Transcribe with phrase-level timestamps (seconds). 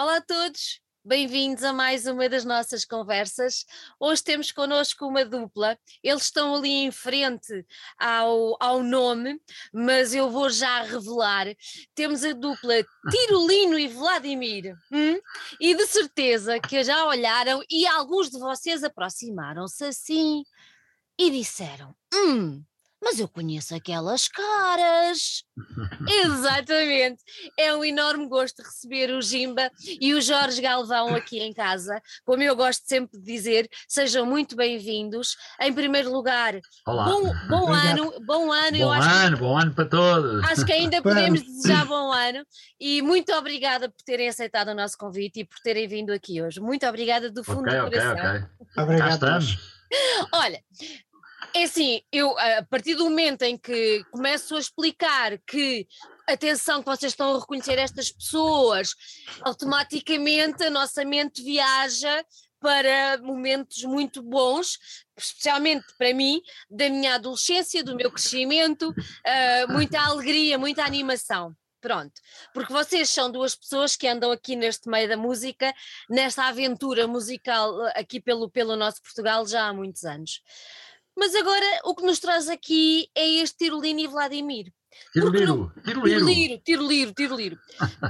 [0.00, 3.66] Olá a todos, bem-vindos a mais uma das nossas conversas.
[4.00, 7.66] Hoje temos connosco uma dupla, eles estão ali em frente
[7.98, 9.38] ao, ao nome,
[9.70, 11.48] mas eu vou já revelar.
[11.94, 15.20] Temos a dupla Tirolino e Vladimir, hum?
[15.60, 20.42] e de certeza que já olharam e alguns de vocês aproximaram-se assim
[21.18, 22.64] e disseram: Hum,
[23.02, 25.42] mas eu conheço aquelas caras.
[26.24, 27.22] Exatamente.
[27.58, 32.00] É um enorme gosto receber o Jimba e o Jorge Galvão aqui em casa.
[32.24, 35.36] Como eu gosto sempre de dizer, sejam muito bem-vindos.
[35.60, 37.04] Em primeiro lugar, Olá.
[37.04, 38.70] bom, bom ano, bom ano.
[38.78, 40.44] Bom eu acho ano, bom ano para todos.
[40.44, 42.44] Acho que ainda podemos desejar bom ano
[42.78, 46.60] e muito obrigada por terem aceitado o nosso convite e por terem vindo aqui hoje.
[46.60, 48.12] Muito obrigada do fundo Ok, do coração.
[48.12, 48.48] ok.
[48.74, 49.26] Cá Obrigado.
[50.32, 50.62] Olha,
[51.54, 55.86] é assim, eu a partir do momento em que começo a explicar que
[56.26, 58.94] atenção que vocês estão a reconhecer estas pessoas,
[59.42, 62.24] automaticamente a nossa mente viaja
[62.60, 64.78] para momentos muito bons,
[65.16, 66.40] especialmente para mim,
[66.70, 68.94] da minha adolescência, do meu crescimento,
[69.26, 71.56] ah, muita alegria, muita animação.
[71.80, 72.12] Pronto,
[72.52, 75.74] porque vocês são duas pessoas que andam aqui neste meio da música,
[76.10, 80.42] nesta aventura musical aqui pelo, pelo nosso Portugal já há muitos anos.
[81.20, 84.72] Mas agora o que nos traz aqui é este Tirolino e Vladimir.
[85.12, 86.18] Tiro Porque liro, tiro liro.
[86.18, 87.58] Tiroliro, tiroliro, tiroliro.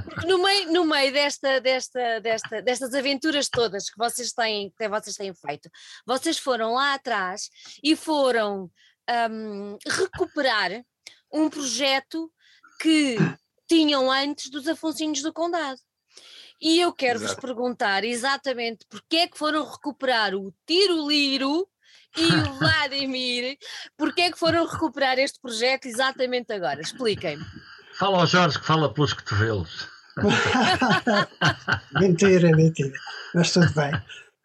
[0.05, 4.87] Porque no meio, no meio desta, desta, desta, destas aventuras todas que vocês têm, que
[4.87, 5.69] vocês têm feito,
[6.05, 7.49] vocês foram lá atrás
[7.83, 8.71] e foram
[9.29, 10.81] hum, recuperar
[11.33, 12.31] um projeto
[12.79, 13.17] que
[13.67, 15.81] tinham antes dos Afonsinhos do Condado.
[16.61, 17.41] E eu quero-vos Exato.
[17.41, 21.67] perguntar exatamente porque é que foram recuperar o Tiroliro
[22.17, 23.57] e o Vladimir,
[23.97, 26.81] porque é que foram recuperar este projeto exatamente agora?
[26.81, 27.43] Expliquem-me.
[27.97, 29.87] Fala ao Jorge que fala pelos cotovelos.
[31.99, 32.93] mentira, mentira.
[33.33, 33.91] Mas tudo bem.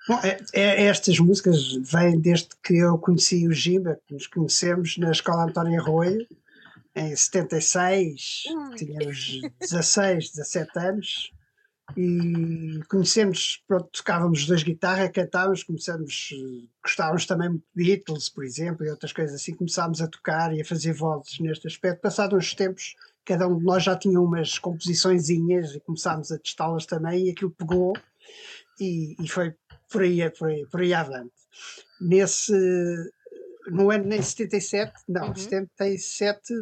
[0.08, 4.96] Bom, é- é- estas músicas vêm desde que eu conheci o Jimba, que nos conhecemos
[4.98, 6.26] na Escola António Arroio,
[6.94, 8.70] em 76, Hum.
[8.76, 11.30] tínhamos 16, 17 anos,
[11.94, 16.30] e conhecemos, pronto, tocávamos os dois guitarra, cantávamos, começamos,
[16.82, 20.60] gostávamos também muito de Beatles, por exemplo, e outras coisas assim, começámos a tocar e
[20.60, 22.00] a fazer vozes neste aspecto.
[22.00, 26.86] Passados uns tempos, cada um de nós já tinha umas composiçõezinhas e começámos a testá-las
[26.86, 27.92] também, e aquilo pegou,
[28.80, 29.54] e, e foi
[29.90, 31.32] por aí, por aí, por aí avante.
[32.00, 32.52] Nesse,
[33.68, 35.34] no ano em 77, não, Uhum.
[35.34, 36.52] 77,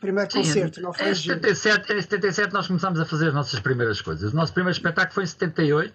[0.00, 1.34] primeiro concerto, não foi Em Gil.
[1.34, 4.32] 77, em 77 nós começámos a fazer as nossas primeiras coisas.
[4.32, 5.94] O nosso primeiro espetáculo foi em 78.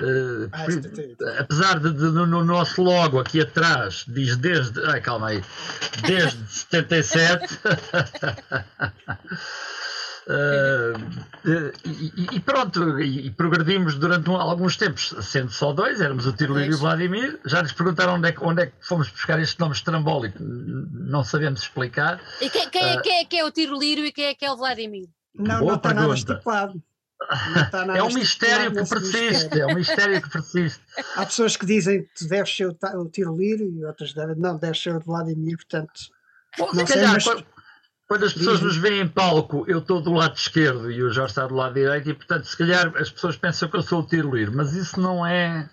[0.00, 1.24] eh, Ah, pri- 78.
[1.38, 4.80] apesar de, de- no, no nosso logo aqui atrás diz desde.
[4.86, 5.42] Ai, calma aí.
[6.06, 7.58] Desde 77.
[10.32, 11.72] Eh,
[12.32, 16.72] e, pronto, e, e progredimos durante um- alguns tempos, sendo só dois, éramos o Tiroliro
[16.72, 16.78] e o.
[16.78, 17.40] Vladimir.
[17.46, 21.24] Já nos perguntaram onde é, que, onde é que fomos buscar este nome estrambólico, não
[21.24, 22.20] sabemos explicar.
[22.40, 24.52] E quem, quem é, quem é que é o Tiroliro e quem é que é
[24.52, 25.08] o Vladimir?
[25.34, 26.82] Não, Boa não está nada estipulado.
[27.94, 29.12] É um mistério que persiste,
[29.44, 29.62] mistério.
[29.62, 30.80] é um mistério que persiste.
[31.16, 34.56] Há pessoas que dizem que tu deves ser o, o Tiroliro e outras devem, não,
[34.56, 35.92] deves ser o Vladimir, portanto,
[36.58, 37.44] Bom, Não se sei, calhar, mas- quando,
[38.10, 41.30] quando as pessoas nos veem em palco, eu estou do lado esquerdo e o Jorge
[41.30, 44.04] está do lado direito, e portanto, se calhar as pessoas pensam que eu sou o
[44.04, 45.70] tiroliro, mas isso não é,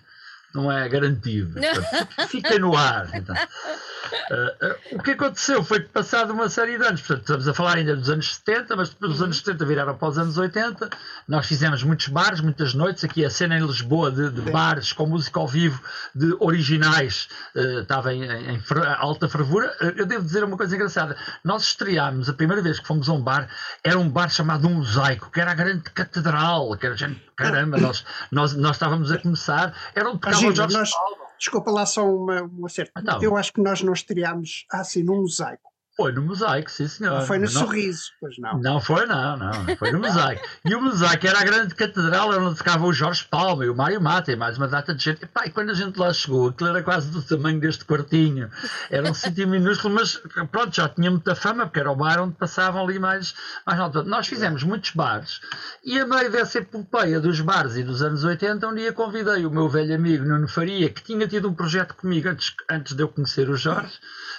[0.53, 1.57] não é garantido.
[1.59, 3.09] Portanto, fica no ar.
[3.11, 3.35] então.
[4.31, 7.53] Ah, ah, o que aconteceu foi que, passado uma série de anos, portanto, estamos a
[7.53, 10.89] falar ainda dos anos 70, mas depois dos anos 70 viraram para os anos 80.
[11.27, 13.03] Nós fizemos muitos bares, muitas noites.
[13.03, 15.81] Aqui a cena em Lisboa de, de bares com música ao vivo,
[16.15, 19.75] de originais, eh, estava em, em fer- alta fervura.
[19.81, 21.15] Eh, Eu devo dizer uma coisa engraçada.
[21.43, 23.47] Nós estreámos, a primeira vez que fomos a um bar,
[23.83, 27.77] era um bar chamado Um Mosaico, que era a grande catedral, que era gente, caramba,
[27.77, 30.91] nós, nós, nós estávamos a começar, era onde tocava o Jorge nós-.
[31.37, 32.91] Desculpa lá só uma, um acerto.
[32.97, 33.21] Então.
[33.21, 35.66] Eu acho que nós não estreámos assim num mosaico.
[35.97, 37.15] Foi no Mosaico, sim senhor.
[37.19, 38.61] Não foi no Não- sorriso, pois não.
[38.61, 39.75] Não foi, não, não.
[39.77, 40.47] Foi no Mosaico.
[40.63, 43.99] E o Mosaico era a grande catedral onde tocava o Jorge Palma e o Mário
[43.99, 45.23] Mata e mais uma data de gente.
[45.23, 48.47] E, pá, e quando a gente lá chegou, aquilo era quase do tamanho deste quartinho.
[48.91, 52.35] Era um sítio minúsculo, mas pronto, já tinha muita fama, porque era o bar onde
[52.35, 53.33] passavam ali mais,
[53.65, 54.03] mais alto.
[54.03, 55.41] Nós fizemos muitos bares
[55.83, 59.49] e a meio dessa epopeia dos bares e dos anos 80, um dia convidei o
[59.49, 63.07] meu velho amigo Nuno Faria, que tinha tido um projeto comigo antes, antes de eu
[63.07, 63.93] conhecer o Jorge,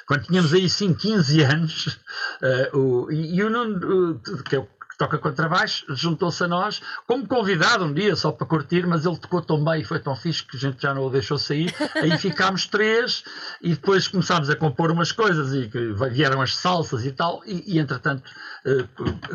[0.07, 1.48] quando tínhamos aí sim 15 anos,
[2.43, 4.69] eh, o, e, o Nuno, eh, que é o
[4.99, 9.41] toca contrabaixo, juntou-se a nós como convidado um dia só para curtir, mas ele tocou
[9.41, 11.73] tão bem e foi tão fixe que a gente já não o deixou sair.
[11.95, 13.23] Aí ficámos três
[13.63, 15.71] e depois começámos a compor umas coisas e
[16.11, 18.25] vieram as salsas e tal, e, e entretanto
[18.67, 18.89] uh,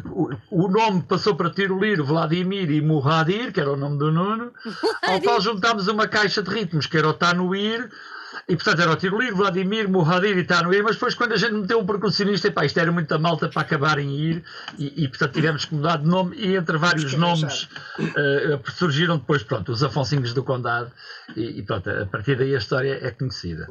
[0.10, 4.52] o, o, nome passou para Tiroliro, Vladimir e Murradir, que era o nome do Nuno,
[5.08, 7.90] ao qual juntámos uma caixa de ritmos que era o Tanuir
[8.48, 11.80] e portanto era o Tiroliro, Vladimir, Murradir e Tanuir, mas depois quando a gente meteu
[11.80, 14.44] um percussionista, epá, isto era muita malta para acabar em ir,
[14.78, 17.70] e, e portanto tivemos que mudar de nome, e entre vários nomes
[18.00, 20.92] uh, surgiram depois, pronto, os Afonsinhos do Condado,
[21.36, 23.68] e, e, pronto, a partir daí a história é conhecida.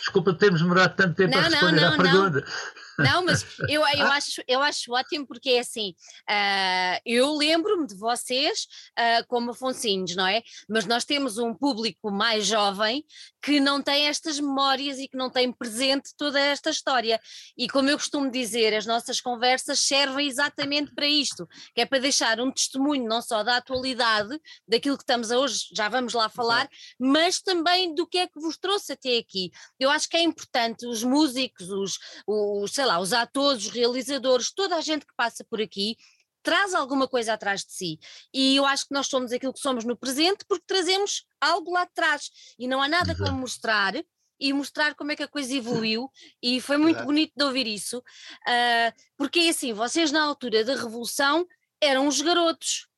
[0.00, 2.40] desculpa termos demorado tanto tempo não, a responder não, não, à pergunta.
[2.40, 2.87] Não,
[3.22, 4.14] mas eu, eu, ah.
[4.14, 5.94] acho, eu acho ótimo porque é assim,
[6.28, 8.66] uh, eu lembro-me de vocês
[8.98, 10.42] uh, como Afonsinhos, não é?
[10.68, 13.04] Mas nós temos um público mais jovem
[13.40, 17.20] que não tem estas memórias e que não tem presente toda esta história.
[17.56, 22.00] E como eu costumo dizer, as nossas conversas servem exatamente para isto, que é para
[22.00, 26.28] deixar um testemunho não só da atualidade, daquilo que estamos a hoje, já vamos lá
[26.28, 26.68] falar,
[26.98, 29.52] mas também do que é que vos trouxe até aqui.
[29.78, 34.52] Eu acho que é importante os músicos, os, os sei lá, os atores, os realizadores,
[34.52, 35.96] toda a gente que passa por aqui
[36.42, 37.98] traz alguma coisa atrás de si.
[38.32, 41.82] E eu acho que nós somos aquilo que somos no presente porque trazemos algo lá
[41.82, 42.30] atrás.
[42.58, 43.94] E não há nada como mostrar
[44.40, 46.10] e mostrar como é que a coisa evoluiu
[46.42, 50.74] e foi muito bonito de ouvir isso, uh, porque é assim, vocês na altura da
[50.74, 51.46] Revolução
[51.80, 52.88] eram os garotos.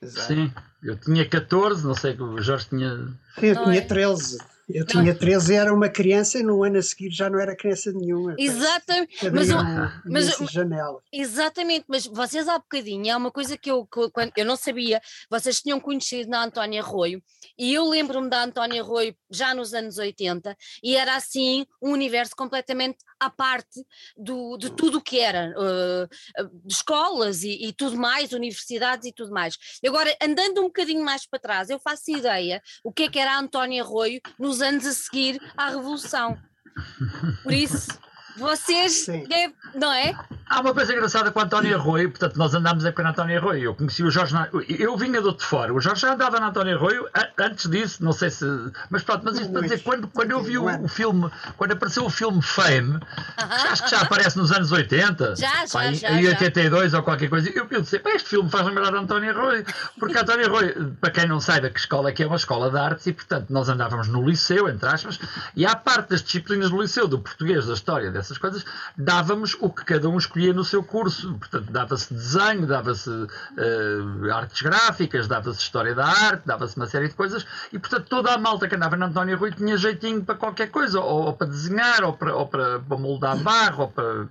[0.00, 0.34] Exato.
[0.34, 0.52] Sim,
[0.82, 3.18] eu tinha 14, não sei que o Jorge tinha.
[3.40, 4.38] Eu tinha 13.
[4.68, 7.92] Eu tinha 13 era uma criança e no ano a seguir já não era criança
[7.92, 8.34] nenhuma.
[8.38, 9.30] Exatamente.
[9.30, 9.48] Mas,
[10.04, 11.00] mas, janela.
[11.12, 15.00] Exatamente, mas vocês há bocadinho, é uma coisa que eu, que, quando, eu não sabia,
[15.30, 17.22] vocês tinham conhecido na Antónia Arroio,
[17.58, 22.34] e eu lembro-me da Antónia Arroio já nos anos 80, e era assim um universo
[22.36, 23.84] completamente à parte
[24.16, 29.12] do, de tudo o que era, uh, de escolas e, e, tudo mais, universidades e
[29.12, 29.56] tudo mais.
[29.86, 33.34] Agora, andando um bocadinho mais para trás, eu faço ideia o que é que era
[33.34, 36.36] a Antónia Arroio nos anos a seguir à Revolução.
[37.42, 37.88] Por isso,
[38.36, 40.14] vocês, devem, não é?
[40.48, 43.62] Há uma coisa engraçada com a António Arroio, portanto, nós andámos com a António Arroio.
[43.62, 44.48] Eu conheci o Jorge, na...
[44.68, 45.72] eu vinha do outro fora.
[45.72, 47.08] O Jorge já andava na António Arroio
[47.38, 48.44] antes disso, não sei se.
[48.90, 52.04] Mas pronto, mas isto para dizer, quando, quando eu vi o, o filme, quando apareceu
[52.04, 53.00] o filme Fame,
[53.36, 56.98] acho que já aparece nos anos 80, já, já, pá, já, em, 82 já.
[56.98, 59.64] ou qualquer coisa, eu pensei, pá, este filme faz lembrar a António Arroio,
[59.98, 62.70] porque a António Arroio, para quem não saiba que escola é que é uma escola
[62.70, 65.18] de artes, e portanto nós andávamos no liceu, entre aspas,
[65.56, 68.64] e à parte das disciplinas do liceu, do português, da história, dessas coisas,
[68.96, 71.34] dávamos o que cada um escolhia no seu curso.
[71.34, 77.14] Portanto, dava-se desenho, dava-se uh, artes gráficas, dava-se história da arte, dava-se uma série de
[77.14, 80.70] coisas, e portanto toda a malta que andava na António Rui tinha jeitinho para qualquer
[80.70, 84.28] coisa, ou, ou para desenhar, ou para, ou para moldar barro, ou para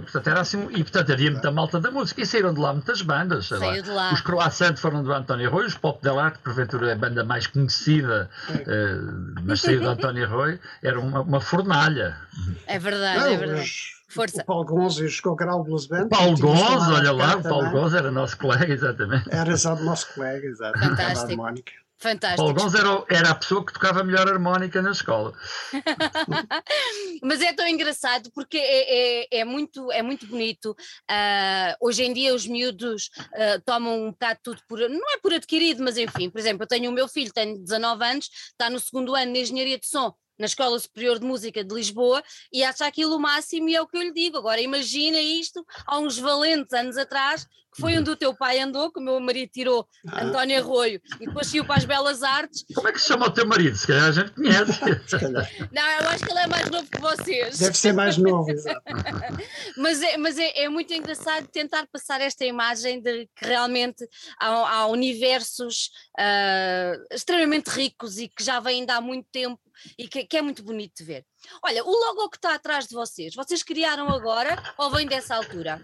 [0.00, 3.02] Portanto, era assim, e portanto havia muita malta da música e saíram de lá muitas
[3.02, 3.46] bandas.
[3.46, 4.12] Saiu de lá.
[4.12, 7.46] Os Croissant foram do António Arroio, os Pop Del Arte, porventura é a banda mais
[7.46, 12.16] conhecida, uh, mas saiu do António Arroio, era uma, uma fornalha.
[12.66, 13.94] É verdade, Não, é verdade.
[14.08, 14.42] Força.
[14.42, 16.04] O Paulo Gonzo e o Grau Blues Band.
[16.04, 19.28] O Paulo Gonzo, olha lá, o Paulo Gonzo era nosso colega, exatamente.
[19.28, 20.78] Era só nosso colega, exato.
[20.78, 21.42] Fantástico.
[21.98, 22.42] Fantástico.
[22.42, 25.32] Paulo Gonzo era, era, a pessoa que tocava melhor harmónica na escola.
[27.22, 30.72] Mas é tão engraçado porque é, é, é muito, é muito bonito.
[31.10, 34.78] Uh, hoje em dia os miúdos uh, tomam um bocado tudo por.
[34.80, 38.04] Não é por adquirido, mas enfim, por exemplo, eu tenho o meu filho, tem 19
[38.04, 41.74] anos, está no segundo ano de Engenharia de Som na Escola Superior de Música de
[41.74, 42.22] Lisboa
[42.52, 44.38] e acha aquilo o máximo e é o que eu lhe digo.
[44.38, 48.90] Agora imagina isto há uns valentes anos atrás, que foi onde o teu pai andou,
[48.92, 50.24] que o meu marido tirou ah.
[50.24, 52.64] António Arroio e depois saiu para as Belas Artes.
[52.72, 53.76] Como é que se chama o teu marido?
[53.76, 54.80] Se calhar a gente conhece.
[55.72, 57.58] Não, eu acho que ele é mais novo que vocês.
[57.58, 58.80] Deve ser mais novo, exato.
[59.76, 64.08] mas é, mas é, é, muito engraçado tentar passar esta imagem de que realmente
[64.40, 69.60] há, há universos uh, extremamente ricos e que já vêm de há muito tempo
[69.98, 71.24] e que, que, é muito bonito de ver.
[71.62, 75.80] Olha, o logo que está atrás de vocês, vocês criaram agora ou vem dessa altura?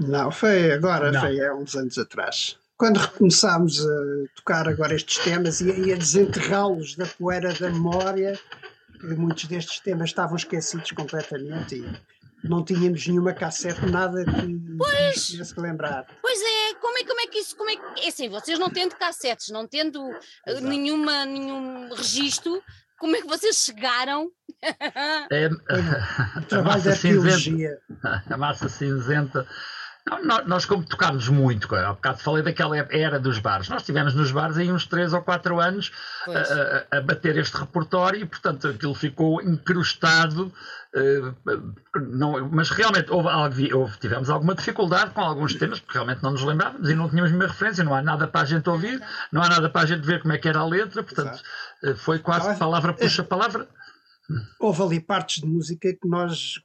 [0.00, 1.20] Não, foi agora, Não.
[1.20, 2.58] foi há uns anos atrás.
[2.76, 8.38] Quando recomeçámos a tocar agora estes temas e a desenterrá-los da poeira da memória,
[9.16, 15.54] muitos destes temas estavam esquecidos completamente e não tínhamos nenhuma cassete, nada que pois, tivesse
[15.54, 16.06] que lembrar.
[16.20, 18.68] Pois é, como é, como é que isso, como é que, é assim, vocês não
[18.68, 19.98] tendo cassetes, não tendo
[20.46, 22.62] eh, nenhuma, nenhum registro,
[22.98, 24.30] como é que vocês chegaram?
[25.30, 25.48] É,
[26.56, 29.46] a, massa cinzenta, a massa cinzenta
[30.06, 34.30] Nós, nós, como tocámos muito, há bocado falei daquela era dos bares, nós estivemos nos
[34.30, 35.90] bares aí uns 3 ou 4 anos
[36.28, 40.52] a, a, bater este repertório e, portanto, aquilo ficou incrustado.
[40.94, 41.34] Uh,
[41.98, 46.44] não, mas realmente houve, houve, tivemos alguma dificuldade com alguns temas, porque realmente não nos
[46.44, 49.48] lembrávamos e não tínhamos nenhuma referência, não há nada para a gente ouvir, não há
[49.48, 51.42] nada para a gente ver como é que era a letra, portanto,
[51.82, 53.66] uh, foi quase palavra puxa palavra.
[54.60, 56.60] Houve ali partes de música que nós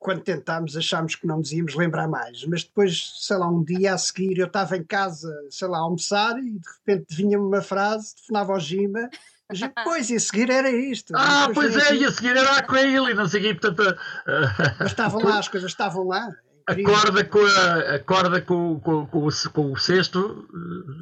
[0.00, 2.42] quando tentámos, achámos que não nos íamos lembrar mais.
[2.46, 5.82] Mas depois, sei lá, um dia a seguir, eu estava em casa, sei lá, a
[5.82, 9.10] almoçar e de repente vinha-me uma frase, telefonava ao Gima.
[9.46, 11.12] Mas, pois, e a seguir era isto.
[11.14, 13.90] Ah, pois é, e a seguir era aquele, e não sei o quê, portanto...
[13.90, 16.30] Uh, mas estavam lá, as coisas estavam lá.
[16.66, 20.48] Acorda com, a, acorda com, com, com, o, com o cesto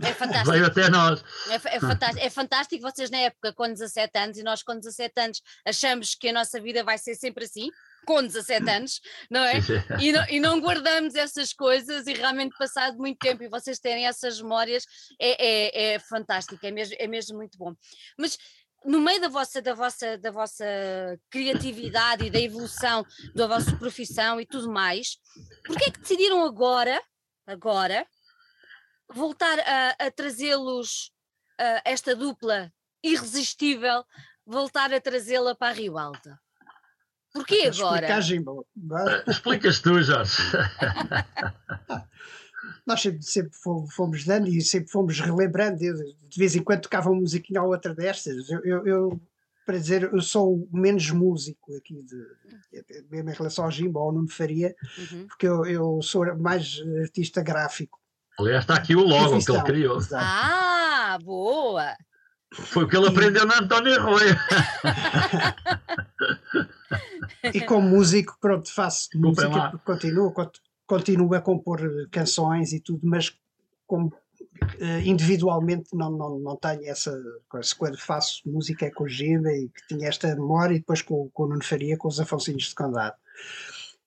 [0.03, 0.51] é fantástico.
[0.51, 1.23] veio até nós.
[1.49, 5.21] É, é, fantástico, é fantástico vocês na época com 17 anos e nós com 17
[5.21, 7.69] anos achamos que a nossa vida vai ser sempre assim
[8.07, 9.01] com 17 anos,
[9.31, 9.55] não é?
[10.01, 14.07] E não, e não, guardamos essas coisas e realmente passado muito tempo e vocês terem
[14.07, 14.85] essas memórias
[15.21, 17.75] é, é, é fantástico, é mesmo, é mesmo muito bom.
[18.19, 18.39] Mas
[18.85, 20.65] no meio da vossa, da, vossa, da vossa
[21.31, 25.19] criatividade e da evolução da vossa profissão e tudo mais,
[25.67, 27.03] porquê é que decidiram agora,
[27.47, 28.07] agora,
[29.13, 31.13] voltar a, a trazê-los,
[31.85, 34.05] esta dupla irresistível,
[34.47, 36.39] voltar a trazê-la para a Rio Alta?
[37.39, 38.07] Porquê agora?
[39.27, 40.37] Explicas tu, Jorge.
[42.87, 43.51] Nós sempre, sempre,
[43.95, 45.79] fomos dando e sempre fomos relembrando.
[45.79, 48.51] de vez em quando tocava uma musiquinha ou outra destas.
[48.51, 49.21] Eu, eu, eu,
[49.67, 52.17] para dizer, eu sou o menos músico aqui, de,
[53.11, 55.27] mesmo em relação ao Jimbo ou ao Nuno Faria, uhum.
[55.29, 57.99] porque eu, eu sou mais artista gráfico.
[58.39, 59.99] Aliás, está aqui o logo que ele criou.
[59.99, 60.25] Exato.
[60.27, 61.95] Ah, boa!
[62.55, 63.09] Foi o que ele e...
[63.09, 64.35] aprendeu na António Arroio.
[67.55, 70.33] e como músico, pronto, faço música, continuo,
[70.87, 71.81] continuo a compor
[72.11, 73.37] canções e tudo, mas
[73.87, 77.13] como uh, individualmente não, não, não tenho essa
[77.49, 77.75] coisa.
[77.77, 81.45] Quando faço música é com o e que tinha esta memória e depois com, com
[81.45, 83.17] o Nuno Faria, com os Afonsinhos de Condado.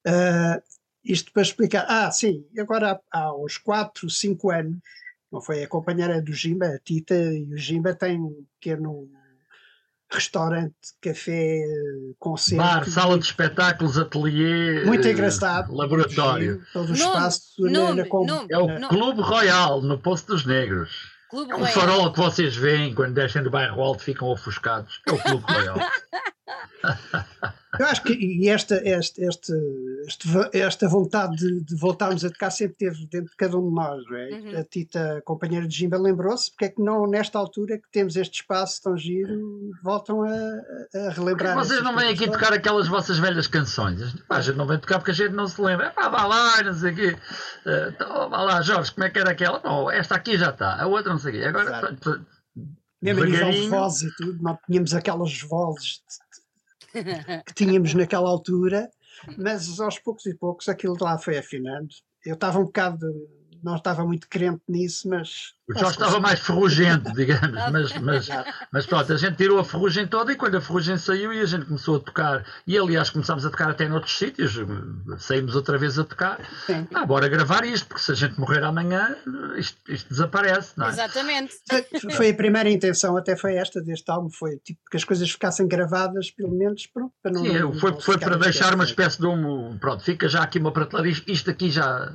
[0.08, 0.62] Uh,
[1.04, 1.86] isto para explicar.
[1.88, 4.78] Ah, sim, agora há, há uns 4, 5 anos,
[5.32, 9.10] não foi a companheira do Gimba, a Tita, e o Gimba tem um pequeno
[10.12, 11.63] restaurante, café,
[12.20, 12.63] concerto.
[12.63, 14.84] Bar, sala de espetáculos, ateliê.
[14.86, 15.74] Muito engraçado.
[15.74, 16.62] Laboratório.
[16.74, 17.41] Todo o espaço.
[17.60, 20.91] Nome, na, nome, é o Clube Royal, no Poço dos Negros.
[21.30, 25.00] Clube é o farol que vocês veem quando descem do bairro alto ficam ofuscados.
[25.08, 25.77] É o Clube Royal.
[27.80, 29.54] Eu acho que e esta, esta, esta,
[30.51, 34.04] esta vontade de, de, voltarmos a tocar sempre teve dentro de cada um de nós.
[34.12, 34.30] É?
[34.34, 34.60] Uhum.
[34.60, 38.42] A Tita, companheira de Jimba, lembrou-se porque é que não, nesta altura que temos este
[38.42, 41.56] espaço tão giro, voltam a, a relembrar.
[41.56, 44.16] Porque vocês não vêm aqui tocar aquelas vossas velhas canções.
[44.30, 45.88] a gente não vem tocar porque a gente não se lembra.
[45.88, 47.18] É pá, vá lá, não sei o quê.
[47.66, 49.62] Uh, então, vá lá, Jorge, como é que era aquela?
[49.63, 51.46] Não, esta aqui já está, a outra não sei o quê.
[51.48, 51.96] Agora.
[53.01, 56.01] Mesmo a nível de voz e tudo, não tínhamos aquelas vozes
[57.46, 58.90] que tínhamos naquela altura,
[59.38, 61.90] mas aos poucos e poucos aquilo lá foi afinando.
[62.26, 63.08] Eu estava um bocado
[63.63, 65.53] não estava muito crente nisso, mas.
[65.70, 68.30] O Jorge estava mais ferrugente, digamos, mas, mas,
[68.72, 71.46] mas pronto, a gente tirou a ferrugem toda e quando a ferrugem saiu e a
[71.46, 74.56] gente começou a tocar, e aliás começámos a tocar até noutros sítios,
[75.20, 76.39] saímos outra vez a tocar.
[76.65, 76.88] Sim.
[76.94, 79.15] Ah, bora gravar isto, porque se a gente morrer amanhã,
[79.56, 80.89] isto, isto desaparece, não é?
[80.89, 81.56] Exatamente.
[82.15, 85.68] Foi a primeira intenção, até foi esta deste álbum, foi tipo que as coisas ficassem
[85.68, 87.44] gravadas, pelo menos, pronto, para não.
[87.44, 89.77] Sim, não, foi, não foi para deixar uma espécie de um.
[89.77, 92.12] Pronto, fica já aqui uma prateleira, isto aqui já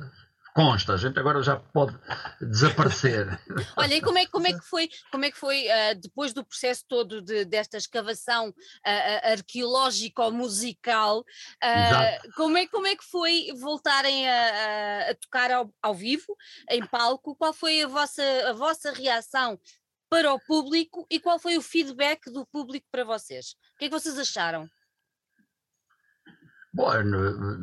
[0.57, 1.95] consta, a gente agora já pode
[2.41, 3.27] desaparecer.
[3.77, 6.43] Olha, e como é, como é que foi, como é que foi uh, depois do
[6.43, 14.27] processo todo de, desta escavação uh, arqueológico-musical, uh, como, é, como é que foi voltarem
[14.27, 16.35] a, a tocar ao, ao, vivo,
[16.71, 17.35] em palco?
[17.35, 19.59] Qual foi a vossa, a vossa reação
[20.09, 23.51] para o público e qual foi o feedback do público para vocês?
[23.75, 24.67] O que é que vocês acharam?
[26.77, 26.91] Bom,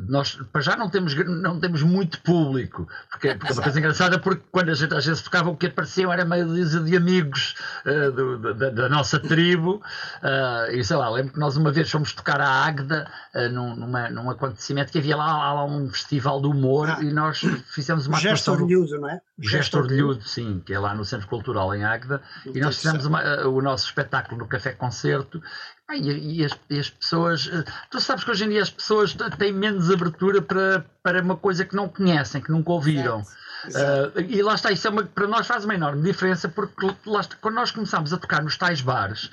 [0.09, 4.19] nós para já não temos, não temos muito público, porque, porque é uma coisa engraçada,
[4.19, 7.55] porque quando a gente às vezes tocava o que apareciam era meio de, de amigos
[7.85, 9.81] uh, do, da, da, nossa tribo,
[10.21, 13.73] uh, e sei lá, lembro que nós uma vez fomos tocar a Águeda uh, num,
[13.77, 18.07] numa, num acontecimento que havia lá, lá um festival de humor ah, e nós fizemos
[18.07, 19.21] uma gesto orgulhoso, não é?
[19.37, 22.21] O gesto orgulhoso, sim, que é lá no Centro Cultural em Águeda,
[22.53, 25.41] e nós fizemos uma, o nosso espetáculo no Café Concerto
[25.87, 27.47] ah, e, e, as, e, as, pessoas.
[27.51, 31.37] Eh, tu sabes que hoje em dia as pessoas têm menos abertura para, para uma
[31.37, 33.23] coisa que não conhecem, que nunca ouviram.
[33.67, 34.19] Exato.
[34.19, 37.21] Uh, e lá está, isso é uma, para nós faz uma enorme diferença, porque lá
[37.21, 39.29] está, quando nós começámos a tocar nos tais bares,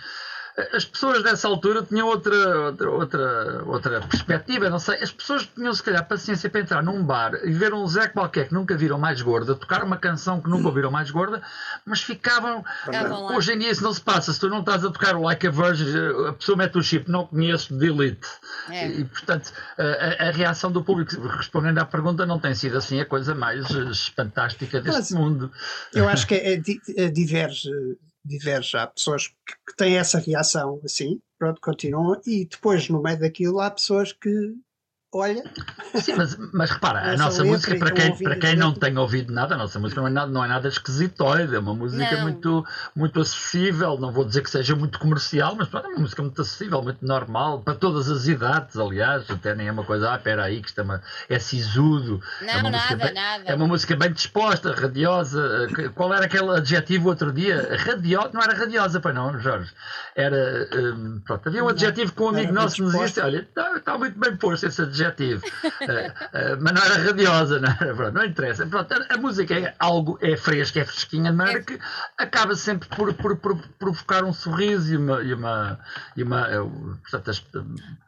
[0.75, 2.35] as pessoas dessa altura tinham outra,
[2.66, 4.97] outra, outra, outra perspectiva, não sei.
[5.02, 8.49] As pessoas tinham, se calhar, paciência para entrar num bar e ver um Zé qualquer
[8.49, 11.40] que nunca viram mais gorda, tocar uma canção que nunca ouviram mais gorda,
[11.87, 12.62] mas ficavam.
[12.85, 14.32] Ficavam hoje em dia isso não se passa.
[14.32, 15.87] Se tu não estás a tocar o Like a Virgin,
[16.28, 18.28] a pessoa mete o chip, não conheço, delete.
[18.68, 18.88] É.
[18.88, 23.06] E, portanto, a, a reação do público, respondendo à pergunta, não tem sido assim a
[23.06, 25.50] coisa mais eh, fantástica deste Mas- mundo.
[25.94, 27.71] Eu acho que é, di- é diverge,
[28.25, 28.76] diverge.
[28.76, 33.71] Há pessoas que, têm essa reação assim, pronto, continuam, e depois no meio daquilo há
[33.71, 34.55] pessoas que,
[35.12, 35.42] olha,
[35.95, 39.54] Sim, mas, mas repara, a nossa música, para quem, para quem não tem ouvido nada,
[39.54, 42.23] a nossa música não é nada, não é nada esquisitoide, é uma música Não.
[42.23, 42.66] muito,
[42.97, 46.40] muito acessível, não vou dizer que seja muito comercial, mas pronto, é uma música muito
[46.40, 50.45] acessível, muito normal, para todas as idades, aliás, até nem é uma coisa, ah, espera
[50.45, 53.45] aí, que isto é, uma, é sisudo, é Não, uma música nada, bem- nada.
[53.47, 55.69] é uma música bem disposta, radiosa.
[55.78, 57.76] eh, Qual era aquele adjetivo outro dia?
[57.76, 59.71] Radiosa, não era radiosa, pois não, Jorge.
[60.14, 60.69] Era.
[60.75, 64.19] hum, pronto, havia um adjetivo que um amigo nosso nos disse: olha, está, está muito
[64.19, 65.42] bem posto esse adjetivo.
[65.83, 68.64] Eh, eh, mas não era radiosa, não, era, pronto, não interessa.
[68.66, 71.62] Pronto, a, a música é algo, é fresca, é fresquinha, de maneira É.
[71.64, 71.78] que
[72.19, 75.23] acaba sempre por, por- por provocar um sorriso e uma.
[75.23, 75.81] E uma,
[76.16, 76.59] e uma eh,
[77.02, 77.42] portanto, as-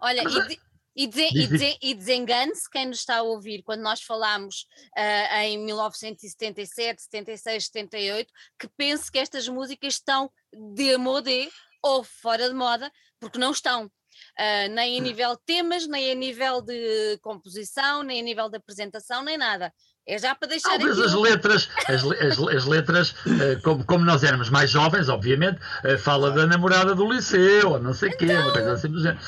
[0.01, 0.61] Olha, Mas e, é- de-
[0.97, 1.07] e,
[1.49, 7.65] desen- e, desengane-se quem nos está a ouvir quando nós falámos ah, em 1977, 76,
[7.67, 11.49] 78, que pense que estas músicas estão de modé
[11.85, 13.91] ou fora de moda, porque não estão.
[14.39, 18.57] Ah, nem a nível de temas, nem a nível de composição, nem a nível de
[18.57, 19.73] apresentação, nem nada.
[20.07, 21.07] É já para deixar Talvez aqui.
[21.09, 25.97] as letras, as, as, as letras eh, como, como nós éramos mais jovens, obviamente, eh,
[25.99, 29.19] fala da namorada do liceu, ou não sei o quê, uma coisa assim do género.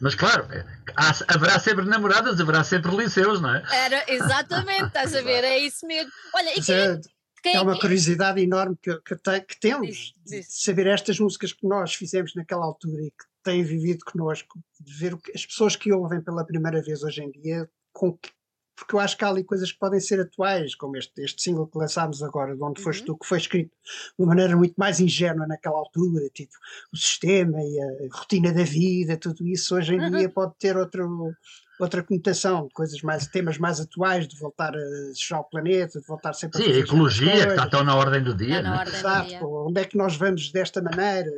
[0.00, 0.64] Mas claro, eh,
[0.96, 3.62] há- haverá sempre namoradas, haverá sempre liceus, não é?
[3.72, 5.44] Era, exatamente, estás a ver?
[5.44, 6.10] É isso mesmo.
[6.34, 6.66] Olha, e Mas
[7.42, 11.18] quem, é, quem é uma curiosidade enorme que, que, tem- que temos de saber estas
[11.18, 15.44] músicas que nós fizemos naquela altura e que têm vivido connosco, de ver que, as
[15.46, 18.30] pessoas que ouvem pela primeira vez hoje em dia, com que-
[18.80, 21.66] porque eu acho que há ali coisas que podem ser atuais, como este, este single
[21.68, 23.06] que lançámos agora, de onde foste Uhum.
[23.06, 26.52] tu, que foi escrito de uma maneira muito mais ingênua naquela altura, tipo
[26.92, 30.10] o sistema e a rotina da vida, tudo isso hoje em Uhum.
[30.10, 31.34] dia pode ter outro,
[31.78, 36.06] outra conotação, de coisas mais, temas mais atuais, de voltar a sujar o planeta, de
[36.06, 38.62] voltar sempre Sim, a a fazer ecologia, que está tão na ordem do dia, Está
[38.62, 38.78] na não é?
[38.80, 39.38] ordem do Exato, dia.
[39.40, 41.30] pô, onde é que nós vamos desta maneira?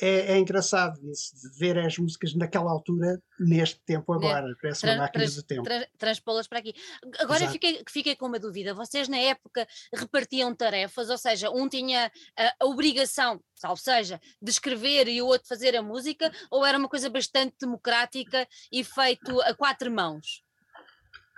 [0.00, 4.96] É, é engraçado isso, de ver as músicas naquela altura, neste tempo agora, parece uma
[4.96, 5.62] máquina do tempo.
[5.62, 6.72] tra- transpô-las para aqui.
[7.18, 8.72] Agora fiquei, fiquei com uma dúvida.
[8.74, 14.50] Vocês na época repartiam tarefas, ou seja, um tinha a, a obrigação, salvo seja, de
[14.50, 19.40] escrever e o outro fazer a música, ou era uma coisa bastante democrática e feito
[19.42, 20.42] a quatro mãos?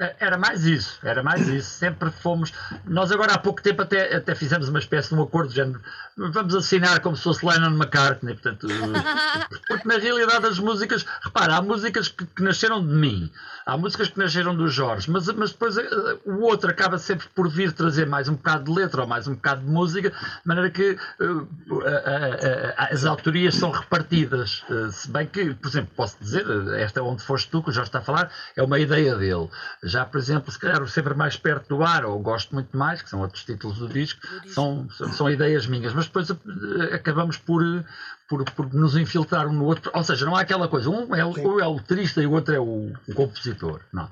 [0.02, 1.70] É, Era mais isso, era mais isso.
[1.70, 2.52] Sempre fomos.
[2.84, 5.80] Nós agora há pouco tempo até, até fizemos uma espécie de um acordo de género.
[6.16, 8.66] Vamos assinar como se fosse Lennon McCartney, portanto.
[9.68, 13.30] Porque na realidade as músicas, repara, há músicas que, que nasceram de mim,
[13.64, 15.88] há músicas que nasceram do Jorge, mas, mas depois eh,
[16.26, 19.34] o outro acaba sempre por vir trazer mais um bocado de letra ou mais um
[19.34, 24.64] bocado de música, de maneira que eh, as autorias são repartidas.
[24.70, 26.44] Eh, Se bem que, por exemplo, posso dizer,
[26.78, 29.48] esta onde foste tu, que o Jorge está a falar, é uma ideia dele.
[29.92, 33.02] Já, por exemplo, se calhar o sempre mais perto do ar, ou gosto muito mais,
[33.02, 37.36] que são outros títulos do disco, são, são, são ideias minhas, mas depois eh, acabamos
[37.36, 37.84] por, eh,
[38.26, 39.90] por, por nos infiltrar um no outro.
[39.94, 41.46] Ou seja, não há aquela coisa, um é, o- Sim.
[41.46, 43.82] um é o letrista e o outro é o, o compositor.
[43.92, 44.08] Não.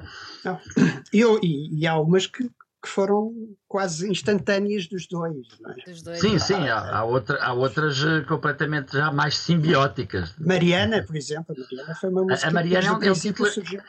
[1.12, 2.44] E, eu- e- e há algumas que,
[2.82, 3.32] que foram
[3.66, 5.74] quase instantâneas dos dois, não é?
[5.90, 6.18] Dos dois.
[6.20, 10.34] Sim, sim, há, há, outra, há outras eh, completamente já mais simbióticas.
[10.38, 13.00] Mariana, por exemplo, a Mariana foi uma música Mariana que é um- é o um
[13.00, 13.80] princípio título- surgiu.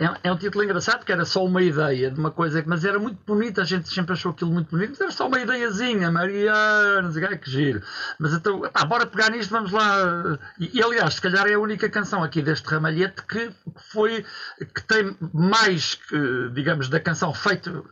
[0.00, 2.98] É, é um título engraçado, que era só uma ideia de uma coisa, mas era
[2.98, 7.12] muito bonita, a gente sempre achou aquilo muito bonito, mas era só uma ideiazinha, Mariana,
[7.40, 7.80] que giro.
[8.18, 10.36] Mas então, pá, bora pegar nisto, vamos lá.
[10.58, 13.52] E, e, aliás, se calhar é a única canção aqui deste ramalhete que
[13.92, 14.24] foi,
[14.74, 17.88] que tem mais, eh, digamos, da canção feito.